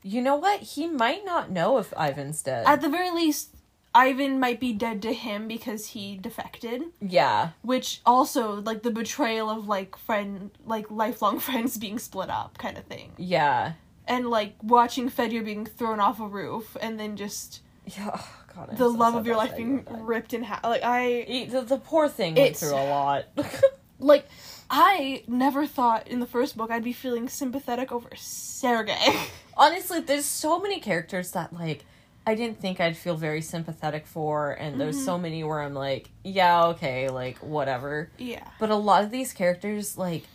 [0.04, 0.62] you know what?
[0.62, 2.66] He might not know if Ivan's dead.
[2.68, 3.56] at the very least,
[3.94, 6.84] Ivan might be dead to him because he defected.
[7.02, 7.50] yeah.
[7.62, 12.78] Which also like the betrayal of like friend, like lifelong friends being split up, kind
[12.78, 13.74] of thing, Yeah.
[14.08, 18.12] and like watching Fedyor being thrown off a roof, and then just Yeah.
[18.14, 20.64] oh, God, I'm the so love of your life being ripped in half.
[20.64, 21.26] Like I.
[21.28, 23.26] He- the, the poor thing went through a lot.
[24.00, 24.26] like
[24.70, 28.96] I never thought in the first book I'd be feeling sympathetic over Sergey.
[29.58, 31.86] Honestly, there's so many characters that like
[32.28, 34.80] I didn't think I'd feel very sympathetic for, and Mm-hmm.
[34.80, 38.12] there's so many where I'm like, yeah, okay, like whatever.
[38.20, 38.48] Yeah.
[38.60, 40.26] But a lot of these characters, like,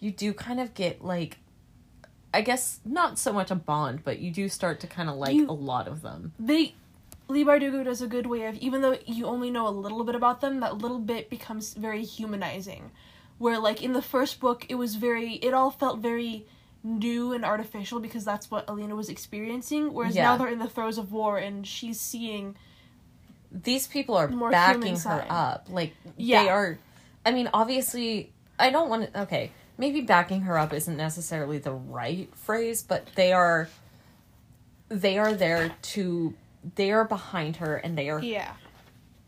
[0.00, 1.38] you do kind of get like,
[2.34, 5.34] I guess not so much a bond, but you do start to kind of like
[5.34, 6.32] You- a lot of them.
[6.40, 6.74] They
[7.28, 10.14] Leigh Bardugo does a good way of even though you only know a little bit
[10.16, 12.90] about them, that little bit becomes very humanizing.
[13.38, 16.46] Where like in the first book it was very it all felt very
[16.84, 19.92] new and artificial because that's what Alina was experiencing.
[19.92, 20.24] Whereas Yeah.
[20.24, 22.56] now they're in the throes of war and she's seeing
[23.50, 25.68] These people are backing her up.
[25.70, 26.42] Like, Yeah.
[26.42, 26.78] they are.
[27.24, 29.20] I mean, obviously, I don't want to.
[29.22, 33.68] Okay, maybe backing her up isn't necessarily the right phrase, but they are.
[34.90, 36.34] They are there to.
[36.74, 38.52] They are behind her and they are Yeah.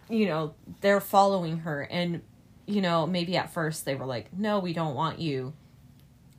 [0.08, 2.20] you know, they're following her and
[2.70, 5.52] you know, maybe at first they were like, "No, we don't want you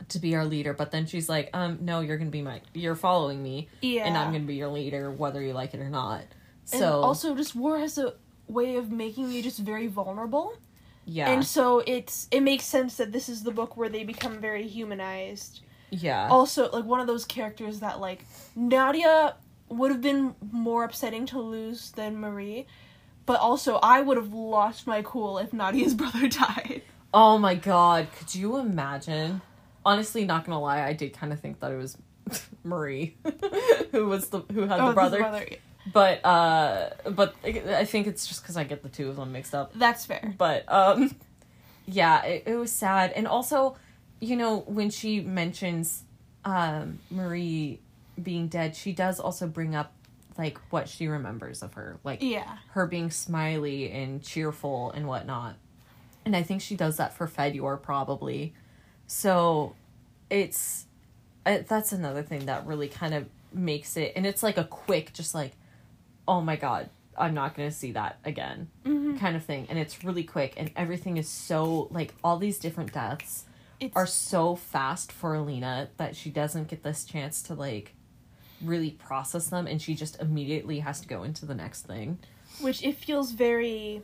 [0.10, 2.62] to be our leader." But then she's like, "Um, no, you're going to be my
[2.74, 4.06] you're following me Yeah.
[4.08, 6.22] and I'm going to be your leader whether you like it or not."
[6.72, 8.14] And So, also just war has a
[8.48, 10.54] way of making you just very vulnerable.
[11.06, 11.30] yeah.
[11.32, 14.68] And so it's it makes sense that this is the book where they become very
[14.68, 15.62] humanized.
[15.90, 16.28] yeah.
[16.30, 18.26] Also, like one of those characters that like
[18.56, 19.36] Nadia
[19.70, 22.68] would have been more upsetting to lose than Marie,
[23.26, 26.82] but also I would have lost my cool if Nadia's brother died.
[27.14, 29.42] oh my god, could you imagine?
[29.86, 31.98] Honestly, not to lie, I did kind of think that it was
[32.64, 33.16] Marie
[33.92, 35.18] who was the who had Oh, the brother.
[35.20, 35.46] brother.
[35.92, 39.56] But uh but I think it's just cuz I get the two of them mixed
[39.56, 39.72] up.
[39.74, 40.36] That's fair.
[40.38, 41.16] but um
[41.88, 43.76] yeah it, it was sad and also
[44.20, 46.04] you know when she mentions
[46.46, 47.80] um marie
[48.22, 49.92] being dead she does also bring up
[50.42, 52.58] like what she remembers of her like Yeah.
[52.72, 55.56] her being smiley and cheerful and whatnot
[56.26, 58.54] and i think she does that for fedyor probably
[59.08, 59.76] so
[60.30, 60.86] it's
[61.46, 65.14] uh, that's another thing that really kind of makes it and it's like a quick
[65.14, 65.52] just like
[66.28, 69.18] oh my god i'm not gonna see that again Mm-hmm.
[69.18, 72.94] kind of thing and it's really quick and everything is so like all these different
[72.94, 73.46] deaths
[73.80, 77.94] It's are so fast for alina that she doesn't get this chance to like
[78.64, 82.20] really process them and she just immediately has to go into the next thing.
[82.60, 84.02] Which it feels very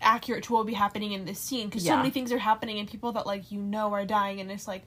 [0.00, 2.78] accurate to what will be happening in this scene because so many things are happening
[2.78, 4.82] and people that like you know are dying and it's like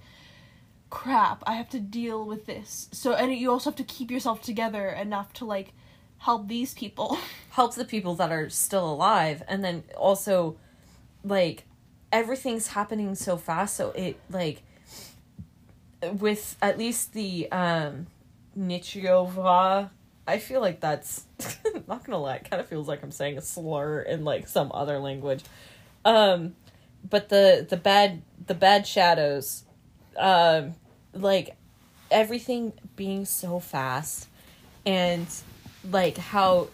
[0.89, 2.89] crap i have to deal with this.
[2.91, 5.73] So and you also have to keep yourself together enough to like
[6.19, 7.17] help these people.
[7.51, 10.57] Helps the people that are still alive and then also
[11.23, 11.63] like
[12.11, 14.61] everything's happening so fast so it like
[16.19, 18.07] with at least the um
[18.57, 19.89] nichevo'ya
[20.27, 21.25] I feel like that's
[21.87, 24.71] not gonna lie, it kind of feels like I'm saying a slur in like some
[24.73, 25.43] other language.
[26.03, 26.55] Um
[27.07, 29.63] but the the bad the bad shadows
[30.17, 30.73] um
[31.13, 31.55] like
[32.09, 34.27] everything being so fast
[34.85, 35.27] and
[35.89, 36.69] like how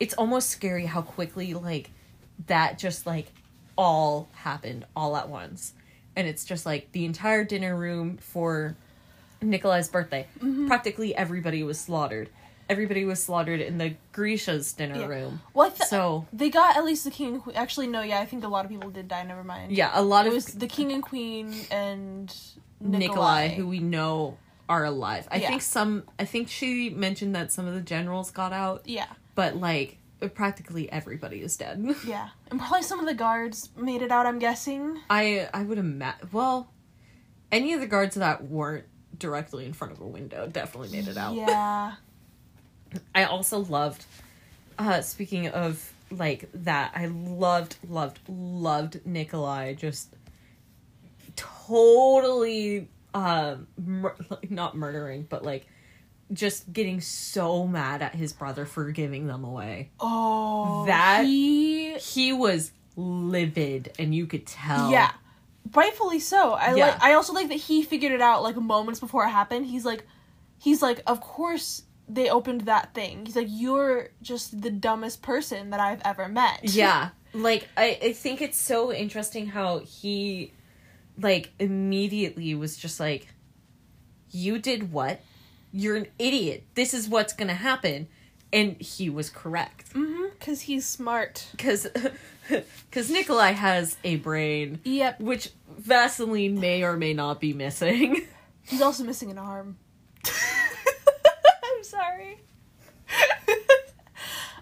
[0.00, 1.90] it's almost scary how quickly like
[2.46, 3.26] that just like
[3.76, 5.74] all happened all at once
[6.14, 8.76] and it's just like the entire dinner room for
[9.42, 10.26] Nikolai's birthday.
[10.38, 10.66] Mm-hmm.
[10.66, 12.30] Practically everybody was slaughtered.
[12.68, 15.06] Everybody was slaughtered in the Grisha's dinner Yeah.
[15.06, 15.40] room.
[15.54, 17.54] Well th- so they got at least the king and queen.
[17.56, 19.72] Actually no yeah i think a lot of people did die never mind.
[19.72, 22.34] Yeah a lot it of was the king and queen and
[22.80, 24.36] Nikolai, nikolai, who we know
[24.68, 25.28] are alive.
[25.30, 25.48] I Yeah.
[25.48, 29.06] think some i think she mentioned that some of the generals got out yeah.
[29.36, 29.98] but like
[30.34, 31.94] practically everybody is dead.
[32.06, 32.30] Yeah.
[32.50, 34.98] And probably some of the guards made it out i'm guessing.
[35.08, 36.30] I I would imagine.
[36.32, 36.72] Well,
[37.52, 38.86] any of the guards that weren't
[39.18, 41.34] directly in front of a window definitely made it out.
[41.34, 41.94] yeah
[43.14, 44.04] I also loved.
[44.78, 50.08] Uh, speaking of like that, I loved, loved, loved Nikolai just
[51.66, 55.66] totally, um, mur- like, not murdering, but like
[56.32, 59.90] just getting so mad at his brother for giving them away.
[60.00, 64.90] Oh, That- he, He was livid, and you could tell.
[64.90, 65.12] yeah,
[65.74, 66.52] rightfully so.
[66.52, 66.86] I Yeah.
[66.86, 67.02] like.
[67.02, 69.66] I also like that he figured it out like moments before it happened.
[69.66, 70.06] He's like,
[70.58, 73.26] he's like, of course they opened that thing.
[73.26, 76.60] He's like, you're just the dumbest person that I've ever met.
[76.62, 77.10] Yeah.
[77.32, 80.52] Like I, I think it's so interesting how he
[81.18, 83.28] like immediately was just like
[84.30, 85.20] you did what?
[85.72, 86.64] You're an idiot.
[86.74, 88.08] This is what's going to happen.
[88.52, 89.92] And he was correct.
[89.94, 90.24] Mm-hmm.
[90.40, 91.46] Cause he's smart.
[91.58, 91.86] Cuz
[92.92, 95.20] cuz Nikolai has a brain Yep.
[95.20, 98.26] which Vasily may or may not be missing.
[98.62, 99.76] He's also missing an arm.
[100.24, 102.40] I'm sorry.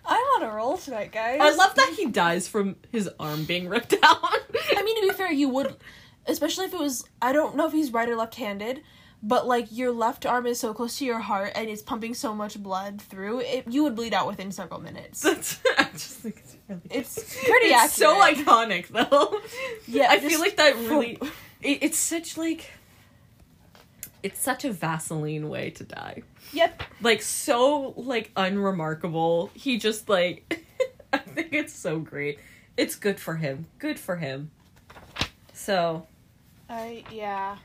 [0.06, 1.38] I'm on a roll tonight, guys.
[1.40, 4.18] I love that he dies from his arm being ripped out.
[4.76, 5.76] I mean, to be fair, you would,
[6.26, 7.04] especially if it was.
[7.22, 8.82] I don't know if he's right or left-handed,
[9.26, 12.34] but like your left arm is so close to your heart and it's pumping so
[12.34, 15.20] much blood through it, you would bleed out within several minutes.
[15.22, 17.14] That's, I just think it's really It's
[17.44, 18.46] pretty it's so accurate.
[18.46, 19.40] iconic though.
[19.88, 21.18] Yeah, I feel like that really.
[21.62, 22.70] It, it's such like.
[24.22, 26.22] It's such a Vasily way to die.
[26.52, 26.82] Yep.
[27.00, 29.50] Like so like unremarkable.
[29.54, 30.66] He just like.
[31.14, 32.38] I think it's so great.
[32.76, 33.66] It's good for him.
[33.78, 34.50] Good for him.
[35.54, 36.06] So
[36.68, 37.56] I yeah.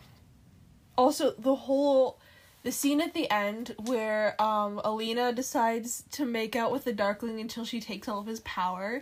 [1.00, 2.20] Also, the whole
[2.64, 7.40] the scene at the end where um Alina decides to make out with the Darkling
[7.40, 9.02] until she takes all of his power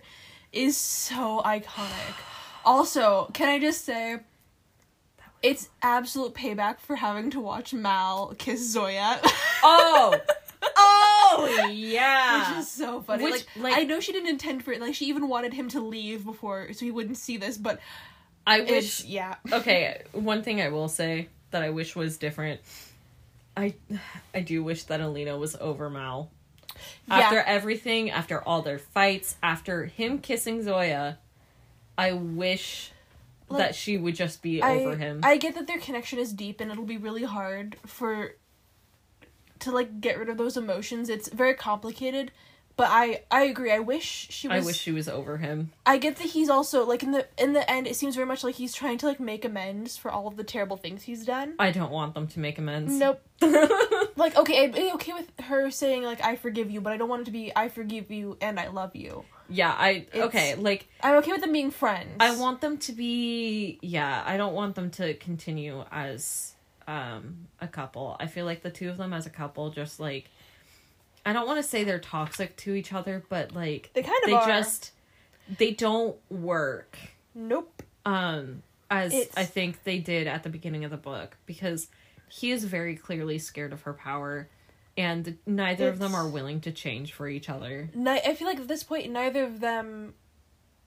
[0.53, 2.15] is so iconic.
[2.65, 4.17] Also, can I just say
[5.41, 9.19] it's absolute payback for having to watch Mal kiss Zoya.
[9.63, 10.15] Oh.
[10.79, 12.49] Oh yeah.
[12.49, 13.23] Which is so funny.
[13.23, 14.81] Which, like, like- I know she didn't intend for it.
[14.81, 17.79] Like she even wanted him to leave before so he wouldn't see this, but
[18.45, 19.35] I wish yeah.
[19.51, 22.61] okay, one thing I will say that I wish was different.
[23.55, 23.73] I
[24.33, 26.31] I do wish that Alina was over Mal.
[27.09, 27.43] After yeah.
[27.47, 31.17] everything, after all their fights, after him kissing Zoya,
[31.97, 32.91] I wish
[33.49, 35.21] Like, that she would just be I, over him.
[35.23, 38.35] I get that their connection is deep and it'll be really hard for
[39.59, 41.09] to like get rid of those emotions.
[41.09, 42.31] It's very complicated,
[42.77, 43.71] but I I agree.
[43.71, 45.71] I wish she I was wish she was over him.
[45.85, 48.43] I get that he's also like in the in the end it seems very much
[48.43, 51.55] like he's trying to like make amends for all of the terrible things he's done.
[51.59, 52.93] I don't want them to make amends.
[52.93, 53.21] Nope.
[54.15, 57.07] Like okay, I'd be okay with her saying like I forgive you, but I don't
[57.09, 59.25] want it to be I forgive you and I love you.
[59.47, 62.15] yeah, I It's- okay, like I'm okay with them being friends.
[62.19, 66.53] I want them to be yeah, I don't want them to continue as
[66.87, 68.15] um a couple.
[68.19, 70.25] I feel like the two of them as a couple just like
[71.27, 74.27] I don't want to say they're toxic to each other, but like They kind of
[74.27, 74.47] they are.
[74.47, 74.91] just
[75.57, 76.97] they don't work
[77.35, 77.83] Nope.
[78.05, 81.87] um as It's- I think they did at the beginning of the book because
[82.29, 84.49] he is very clearly scared of her power
[84.97, 87.89] and neither of them are willing to change for each other.
[87.93, 90.13] Ni- I feel like at this point neither of them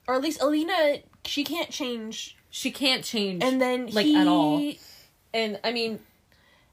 [0.09, 4.27] or at least Alina she can't change She can't change and then like he, at
[4.27, 4.73] all.
[5.33, 6.01] And I mean,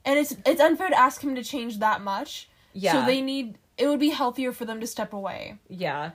[0.06, 2.50] and it's it's unfair to ask him to change that much.
[2.78, 2.94] Yeah.
[2.94, 5.58] So they need it would be healthier for them to step away.
[5.68, 6.12] Yeah.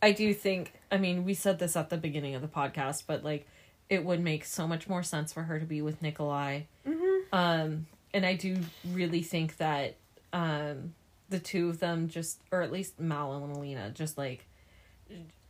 [0.00, 3.24] I do think, I mean, we said this at the beginning of the podcast, but
[3.24, 3.46] like
[3.88, 6.62] it would make so much more sense for her to be with Nikolai.
[6.86, 7.34] Mm-hmm.
[7.34, 9.96] Um and I do really think that
[10.32, 10.94] um
[11.30, 14.46] the two of them just or at least Mal and Alina just like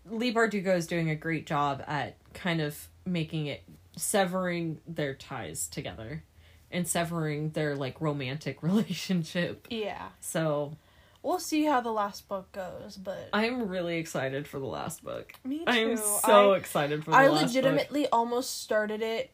[0.09, 3.63] Leigh Bardugo is doing a great job at kind of making it
[3.97, 6.23] severing their ties together
[6.71, 9.67] and severing their like romantic relationship.
[9.71, 10.09] Yeah.
[10.21, 10.77] So
[11.21, 15.33] We'll see how the last book goes, but I'm really excited for the last book.
[15.45, 15.65] me too.
[15.67, 17.33] I'm so I, excited for the last book.
[17.33, 19.31] I last legitimately almost started it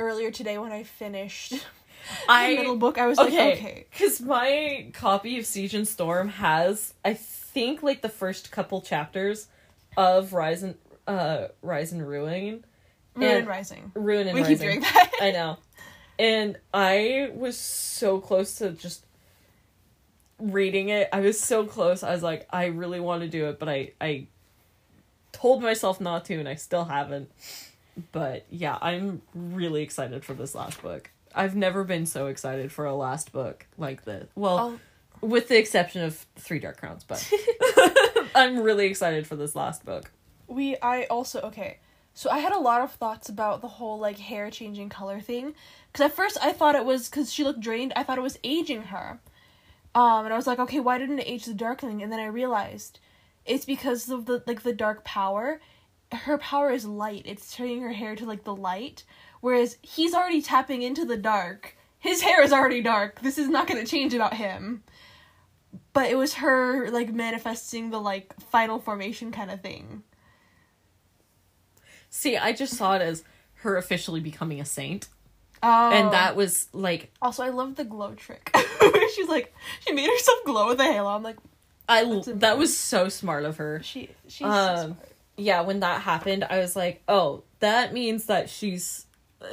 [0.00, 1.52] earlier today when I finished
[2.26, 2.98] the middle book.
[2.98, 3.86] I was like, okay, okay.
[3.90, 9.46] because my copy of Siege and Storm has, I think, like the first couple chapters
[9.96, 10.74] of Rise and
[11.06, 12.64] uh Rise and Ruin,
[13.14, 13.92] Ruin And- and Rising.
[13.94, 14.56] Ruin and We Rising.
[14.58, 15.10] keep doing that.
[15.20, 15.58] I know,
[16.22, 19.04] and I was so close to just
[20.38, 21.08] reading it.
[21.12, 22.02] I was so close.
[22.02, 24.26] I was like, I really want to do it, but I I
[25.32, 27.30] told myself not to, and I still haven't.
[28.12, 31.10] But yeah, I'm really excited for this last book.
[31.34, 34.28] I've never been so excited for a last book like this.
[34.34, 34.78] Well,
[35.22, 35.26] Oh.
[35.26, 37.30] with the exception of Three Dark Crowns, but
[38.34, 40.10] I'm really excited for this last book.
[40.46, 41.78] we I also okay.
[42.14, 45.54] So I had a lot of thoughts about the whole like hair changing color thing.
[45.92, 47.92] Cuz at first I thought it was cuz she looked drained.
[47.96, 49.20] I thought it was aging her.
[49.94, 52.26] Um and I was like, "Okay, why didn't it age the darkling?" And then I
[52.26, 52.98] realized
[53.44, 55.60] it's because of the like the dark power.
[56.12, 57.22] Her power is light.
[57.24, 59.04] It's turning her hair to like the light,
[59.40, 61.76] whereas he's already tapping into the dark.
[61.98, 63.20] His hair is already dark.
[63.20, 64.82] This is not to change about him.
[65.92, 70.02] But it was her like manifesting the like final formation kind of thing.
[72.14, 75.08] See, I just saw it as her officially becoming a saint,
[75.62, 75.90] Oh.
[75.92, 78.54] and that was like Also, I love the glow trick.
[79.14, 81.08] She's like, she made herself glow with a halo.
[81.08, 81.36] I'm like,
[81.88, 82.04] I
[82.34, 83.80] that was so smart of her.
[83.82, 85.08] she, she's so Um, smart.
[85.36, 89.06] yeah, when that happened, I was like, oh, that means that she's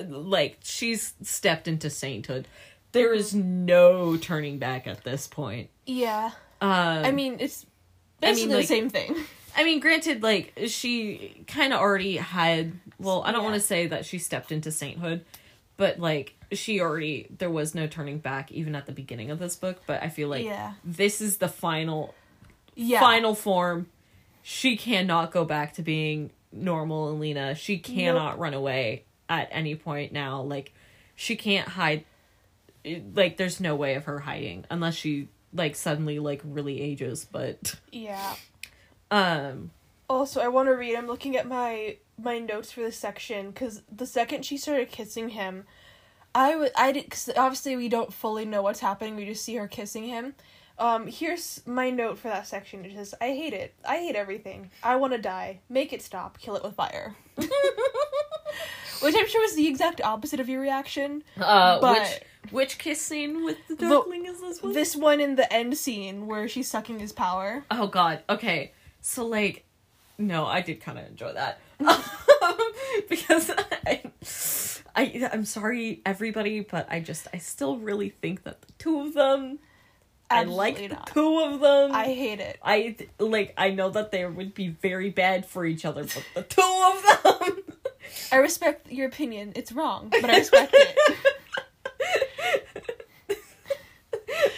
[0.08, 2.48] like she's stepped into sainthood.
[2.92, 5.70] There is no turning back at this point.
[5.86, 6.32] Yeah.
[6.62, 6.70] Um,
[7.06, 7.66] I mean, it's
[8.22, 9.16] I mean, basically like- the same thing.
[9.56, 12.74] I mean, granted, like she kind of already had.
[13.00, 13.50] Well, I don't Yeah.
[13.50, 15.26] want to say that she stepped into sainthood,
[15.78, 19.56] but like she already there was no turning back even at the beginning of this
[19.56, 19.82] book.
[19.86, 20.74] But I feel like Yeah.
[20.84, 22.14] this is the final
[22.76, 23.00] Yeah.
[23.00, 23.88] final form.
[24.42, 27.54] She cannot go back to being normal Alina.
[27.56, 30.42] She cannot run away at any point now.
[30.42, 30.74] Like
[31.16, 32.06] she can't hide
[33.14, 37.76] like there's no way of her hiding unless she like suddenly like really ages but
[37.92, 38.36] Yeah.
[39.12, 39.72] Um
[40.10, 40.96] Also, I want to read.
[40.96, 45.30] I'm looking at my my notes for this section because the second she started kissing
[45.30, 45.66] him,
[46.36, 49.16] I would I did cause obviously we don't fully know what's happening.
[49.16, 50.36] We just see her kissing him.
[50.78, 52.86] Um, here's my note for that section.
[52.86, 53.74] It says, "I hate it.
[53.86, 54.72] I hate everything.
[54.82, 55.60] I want to die.
[55.70, 56.40] Make it stop.
[56.40, 57.16] Kill it with fire."
[59.02, 61.24] Which I'm sure was the exact opposite of your reaction.
[61.40, 65.20] uh But- which which kiss scene with the The- darkling is this one This one
[65.22, 67.64] in the end scene where she's sucking his power.
[67.72, 69.66] oh god okay so like
[70.18, 71.60] no i did kind of enjoy that
[73.10, 73.52] because
[73.86, 74.02] I,
[74.96, 79.14] I i'm sorry everybody but i just i still really think that the two of
[79.14, 79.60] them
[80.30, 82.60] i like Absolutely the two of them I hate it.
[82.64, 86.44] I like I know that they would be very bad for each other, but the
[86.44, 87.64] two of them
[88.32, 89.54] I respect your opinion.
[89.56, 91.18] It's wrong, but I respect it.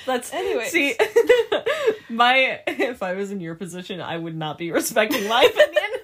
[0.06, 0.66] That's anyway.
[0.66, 0.96] See,
[2.10, 6.00] my if I was in your position, I would not be respecting my opinion.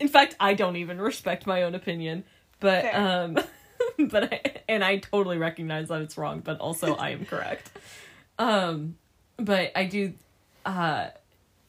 [0.00, 2.24] in fact, I don't even respect my own opinion.
[2.60, 2.96] But Fair.
[2.96, 3.38] um,
[4.08, 7.70] but I and I totally recognize that it's wrong, but also I am correct.
[8.38, 8.96] Um,
[9.36, 10.12] but I do.
[10.64, 11.08] Uh,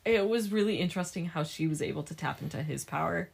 [0.06, 3.30] it was really interesting how she was able to tap into his power.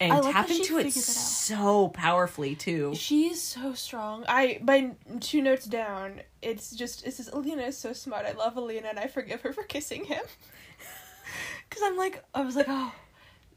[0.00, 1.02] And I tap into it figured it out.
[1.04, 2.94] so powerfully too.
[2.94, 4.24] She's so strong.
[4.28, 8.26] I by two notes down, it's just it says Alina is so smart.
[8.26, 10.22] I love Alina and I forgive her for kissing him.
[11.70, 12.92] Cause I'm like I was like, oh,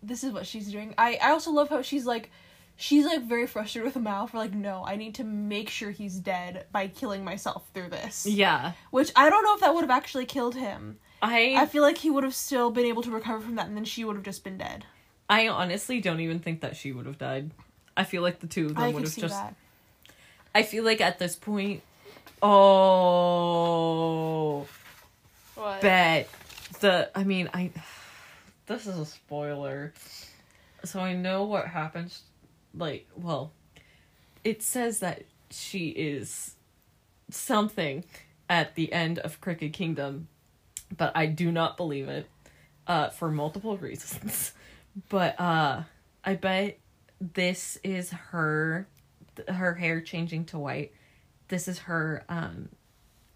[0.04, 0.94] this is what she's doing.
[0.98, 2.30] I I also love how she's like
[2.76, 6.20] she's like very frustrated with Mal for like, no, I need to make sure he's
[6.20, 8.28] dead by killing myself through this.
[8.28, 11.00] Yeah, Which I don't know if that would have actually killed him.
[11.22, 13.76] I I feel like he would have still been able to recover from that and
[13.76, 14.86] then she would have just been dead.
[15.30, 17.52] I honestly don't even think that she would have died.
[17.96, 19.34] I feel like the two of them would have just.
[19.34, 19.56] that.
[20.54, 21.82] I feel like at this point,
[22.42, 23.48] oh,
[25.56, 25.82] What?
[25.82, 26.30] bet
[26.80, 27.10] the.
[27.16, 27.72] I mean, I.
[28.68, 29.94] This is a spoiler,
[30.84, 32.24] so I know what happens.
[32.74, 33.52] Like, well,
[34.44, 36.56] it says that she is
[37.30, 38.04] something
[38.50, 40.28] at the end of Crooked Kingdom,
[40.96, 42.28] but I do not believe it,
[42.88, 44.54] uh, for multiple reasons.
[45.10, 45.84] But uh,
[46.24, 46.80] I bet
[47.20, 48.88] this is her,
[49.48, 50.94] her hair changing to white.
[51.48, 52.70] This is her, um,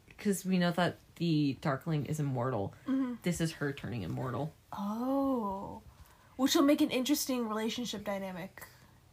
[0.07, 2.73] because we know that the Darkling is immortal.
[2.87, 3.13] Mm-hmm.
[3.23, 4.53] This is her turning immortal.
[4.73, 5.81] Oh,
[6.35, 8.65] which will make an interesting relationship dynamic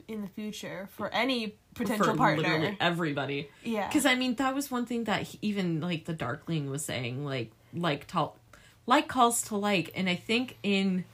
[0.07, 2.77] in the future for any potential for partner.
[2.81, 3.51] everybody.
[3.63, 6.85] Yeah, Because I mean, that was one thing that he, even like the Darkling was
[6.85, 8.39] saying, like like tall,
[8.87, 11.05] like calls to like, and I think in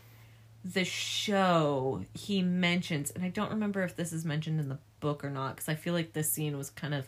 [0.64, 5.24] the show he mentions, and I don't remember if this is mentioned in the book
[5.24, 7.06] or not, because I feel like this scene was kind of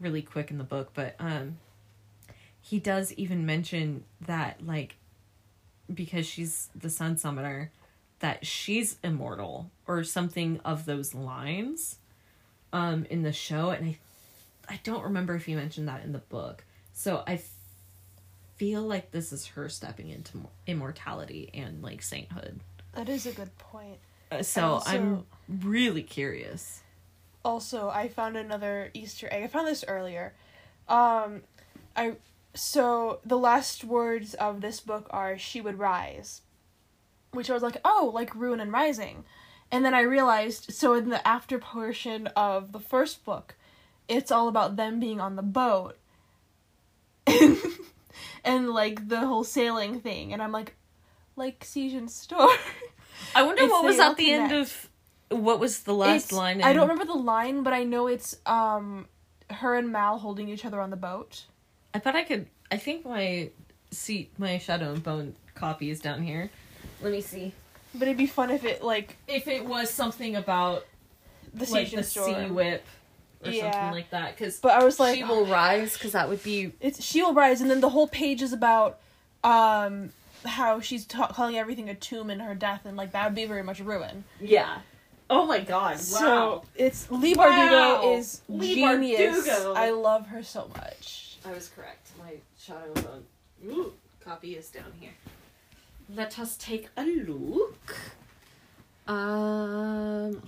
[0.00, 1.58] really quick in the book, but um,
[2.60, 4.96] he does even mention that like
[5.92, 7.70] because she's the Sun Summoner,
[8.18, 11.98] that she's immortal or something of those lines
[12.72, 13.96] um in the show and i
[14.68, 16.64] i don't remember if he mentioned that in the book.
[16.92, 17.40] So I
[18.56, 22.58] feel like this is her stepping into immortality and like sainthood
[22.96, 23.98] that is a good point.
[24.32, 26.82] Uh, so also- i'm really curious
[27.44, 29.44] Also, I found another Easter egg.
[29.44, 30.34] I found this earlier.
[30.88, 31.42] Um,
[31.94, 32.16] I
[32.54, 36.42] so the last words of this book are "She would rise,"
[37.30, 39.22] which I was like, oh, like Ruin and Rising,
[39.70, 43.54] and then I realized so in the after portion of the first book,
[44.08, 45.96] it's all about them being on the boat,
[48.44, 50.74] and like the whole sailing thing, and I'm like,
[51.36, 52.50] like Siege and Storm.
[53.34, 54.88] i wonder It's what was at the end of
[55.30, 58.36] what was the last It's- line I don't remember the line, but I know it's
[58.46, 59.06] um
[59.50, 61.44] her and Mal holding each other on the boat.
[61.94, 63.50] i bet i could i think my
[63.90, 66.50] seat my shadow and bone copy is down here
[67.02, 67.52] let me see
[67.94, 70.84] But it'd be fun if it like if it was something about
[71.54, 72.34] the like the Storm.
[72.34, 72.84] sea whip
[73.44, 73.70] or Yeah.
[73.72, 76.72] something like that because But I was like, she will rise because that would be
[76.80, 78.98] it's she will rise, and then the whole page is about
[79.44, 80.10] um
[80.46, 83.44] how she's ta- calling everything a tomb in her death, and like that would be
[83.46, 84.24] very much ruin.
[84.40, 84.78] yeah
[85.28, 87.46] oh my god So it's Leigh Wow.
[87.46, 89.46] Bardugo is Leigh genius.
[89.48, 89.76] Bardugo.
[89.76, 91.38] I love her so much.
[91.44, 92.10] I was correct.
[92.18, 93.22] My shadow
[94.24, 95.10] copy is down here.
[96.14, 97.96] Let us take a look.
[99.08, 100.42] Um,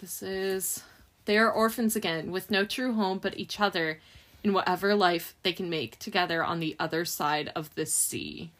[0.00, 0.82] this is
[1.24, 4.00] they are orphans again, with no true home but each other,
[4.44, 8.50] in whatever life they can make together on the other side of the sea.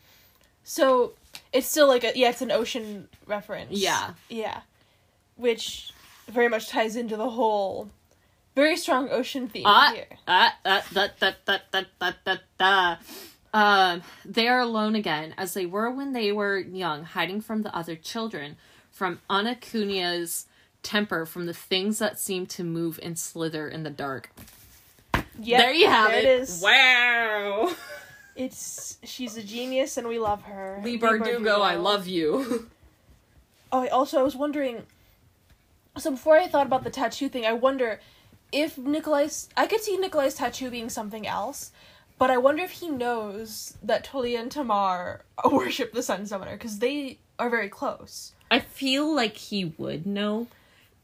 [0.64, 1.12] So
[1.52, 3.72] it's still like a yeah, it's an ocean reference.
[3.72, 4.14] Yeah.
[4.28, 4.60] Yeah.
[5.36, 5.92] Which
[6.28, 7.90] very much ties into the whole
[8.54, 10.06] Very strong ocean theme Ah, here.
[10.28, 12.96] ah, ah, da, da, da, da, da, da, da.
[13.54, 17.74] Um, they are alone again, as they were when they were young, hiding from the
[17.76, 18.56] other children,
[18.90, 20.46] from Ana Kuya's
[20.82, 24.30] temper, from the things that seem to move and slither in the dark.
[25.40, 26.24] Yep, there you have there it.
[26.24, 26.60] it is.
[26.62, 27.72] Wow.
[28.36, 30.80] It's she's a genius and we love her.
[30.84, 32.68] Leigh Bardugo, I love you.
[33.70, 34.82] Oh, also I was wondering.
[35.98, 38.00] So before I thought about the tattoo thing, I wonder
[38.52, 39.48] if Nikolai's.
[39.56, 41.72] I could see Nikolai's tattoo being something else,
[42.18, 46.78] but I wonder if he knows that Tolya and Tamar worship the Sun Summoner because
[46.78, 48.32] they are very close.
[48.50, 50.48] I feel like he would know.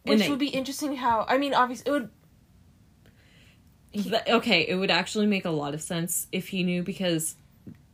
[0.04, 0.96] Which And it- would be interesting.
[0.96, 2.10] How I mean, obviously, it would.
[3.92, 7.36] Th- okay, it would actually make a lot of sense if he knew because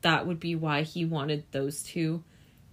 [0.02, 2.22] that would be why he wanted those two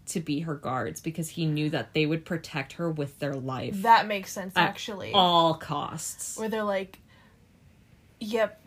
[0.07, 3.81] to be her guards because he knew that they would protect her with their life
[3.83, 5.11] That makes sense, At actually.
[5.13, 6.37] all costs.
[6.37, 6.99] Where they're like,
[8.19, 8.59] "Yep,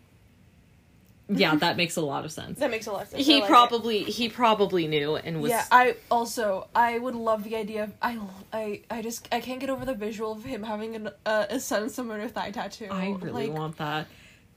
[1.28, 2.58] Yeah, that makes a lot of sense.
[2.60, 3.48] that makes a lot of sense." He like it.
[3.48, 7.92] probably he probably knew and was Yeah, I also I would love the idea of
[8.00, 8.18] I
[8.52, 11.60] I I just I can't get over the visual of him having an, uh, a
[11.60, 12.88] sun summoner thigh tattoo.
[12.90, 14.06] I really like, want that.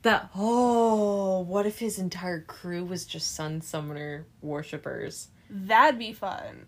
[0.07, 5.27] That oh, what if his entire crew was just sun summoner worshippers?
[5.49, 6.65] that'd be fun.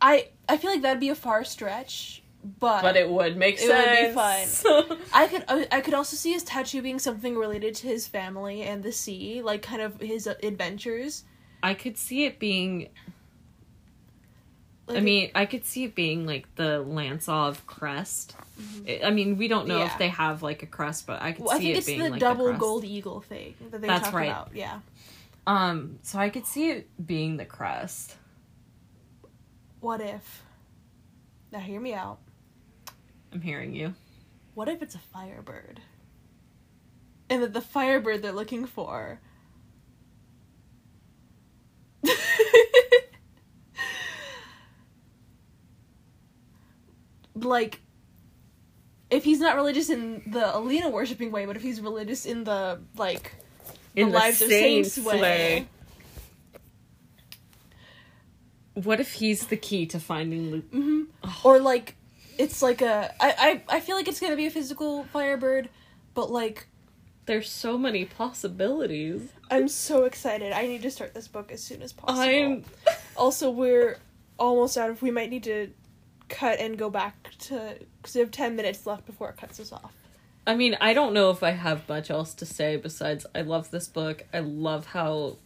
[0.00, 2.24] I I feel like that'd be a far stretch,
[2.58, 4.64] but But it would make It would be sense.
[5.14, 8.62] I could I, I could also see his tattoo being something related to his family
[8.62, 11.22] and the sea, like kind of his adventures.
[11.62, 12.88] I could see it being
[14.86, 18.34] Like, I mean, I could see it being like the Lantsov crest.
[18.86, 19.86] I- I mean, we don't know Mm-hmm.
[19.86, 19.92] Yeah.
[19.92, 21.86] if they have like a crest, but I could well, I see think it it's
[21.86, 24.28] being the like double gold eagle thing that they That's talk right.
[24.28, 24.50] about.
[24.54, 24.80] Yeah.
[25.46, 28.16] Um, so I could see it being the crest.
[29.80, 30.42] What if?
[31.52, 32.18] Now hear me out.
[33.32, 33.94] I'm hearing you.
[34.54, 35.80] What if it's a firebird?
[37.30, 39.20] And that the firebird they're looking for.
[47.34, 47.80] Like,
[49.10, 52.80] if he's not religious in the Alina worshipping way, but if he's religious in the,
[52.96, 53.32] like,
[53.94, 55.20] In the Lives of Saints Saints way.
[55.20, 55.68] way.
[58.74, 60.64] What if he's the key to finding Luke?
[60.72, 61.02] hmm
[61.44, 61.94] Or, like,
[62.38, 63.14] it's like a.
[63.20, 65.68] I, I, I feel like it's gonna be a physical firebird,
[66.14, 66.66] but, like,
[67.26, 69.28] There's so many possibilities.
[69.50, 70.52] I'm so excited.
[70.52, 72.22] I need to start this book as soon as possible.
[72.22, 72.64] I'm.
[73.14, 73.98] Also, we're
[74.38, 75.02] almost out of.
[75.02, 75.68] We might need to
[76.32, 79.70] cut and go back to because we have ten minutes left before it cuts us
[79.70, 79.92] off.
[80.46, 83.70] I mean, I don't know if I have much else to say besides I love
[83.70, 84.24] this book.
[84.34, 85.38] I love how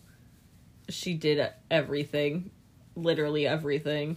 [0.88, 2.50] she did everything,
[2.94, 4.16] literally everything.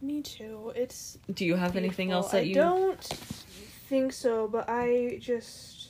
[0.00, 0.72] Me too.
[0.74, 1.18] It's.
[1.32, 5.88] Do you have anything else that I you don't think so, but I just.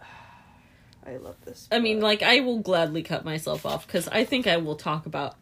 [1.06, 1.68] I love this.
[1.72, 5.06] I mean, like I will gladly cut myself off cuz I think I will talk
[5.06, 5.36] about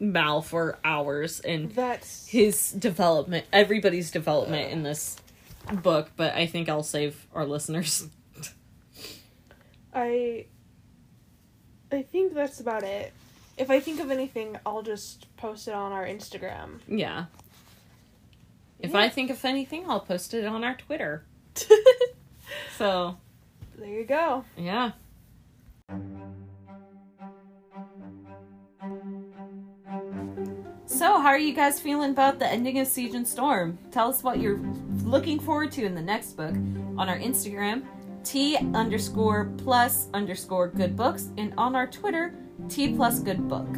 [0.00, 5.16] Mal for hours and that's his development, everybody's development in this
[5.82, 8.08] book, but I think I'll save our listeners.
[9.94, 10.46] I.
[11.90, 13.12] I think that's about it.
[13.56, 16.80] If I think of anything, I'll just post it on our Instagram.
[16.86, 17.24] Yeah.
[18.78, 18.98] If Yeah.
[18.98, 21.24] I think of anything, I'll post it on our Twitter.
[22.76, 23.18] So,
[23.76, 24.44] there you go.
[24.56, 24.92] yeah.
[30.98, 33.78] So, how are you guys feeling about the ending of Siege and Storm?
[33.92, 34.58] Tell us what you're
[35.04, 36.56] looking forward to in the next book
[36.96, 37.84] on our Instagram,
[38.24, 42.34] T underscore plus underscore good books, and on our Twitter,
[42.68, 43.68] T plus good book.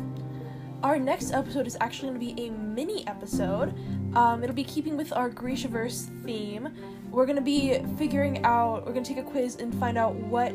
[0.82, 3.74] Our next episode is actually going to be a mini episode.
[4.16, 6.70] Um, it'll be keeping with our Grishaverse theme.
[7.10, 10.14] We're going to be figuring out, we're going to take a quiz and find out
[10.14, 10.54] what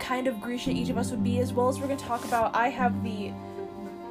[0.00, 2.26] kind of Grisha each of us would be, as well as we're going to talk
[2.26, 2.54] about.
[2.54, 3.32] I have the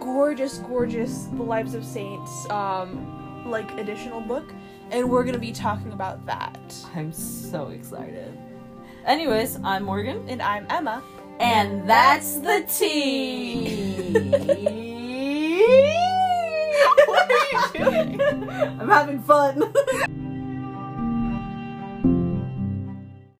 [0.04, 4.52] gorgeous, gorgeous The Lives of Saints, um, like additional book,
[4.92, 6.76] and we're to be talking about that.
[6.94, 8.38] I'm so excited.
[9.06, 10.28] Anyways, I'm Morgan.
[10.28, 11.02] And I'm Emma.
[11.40, 14.12] And that's the tea.
[17.06, 18.22] what are you doing?
[18.82, 19.74] I'm having fun.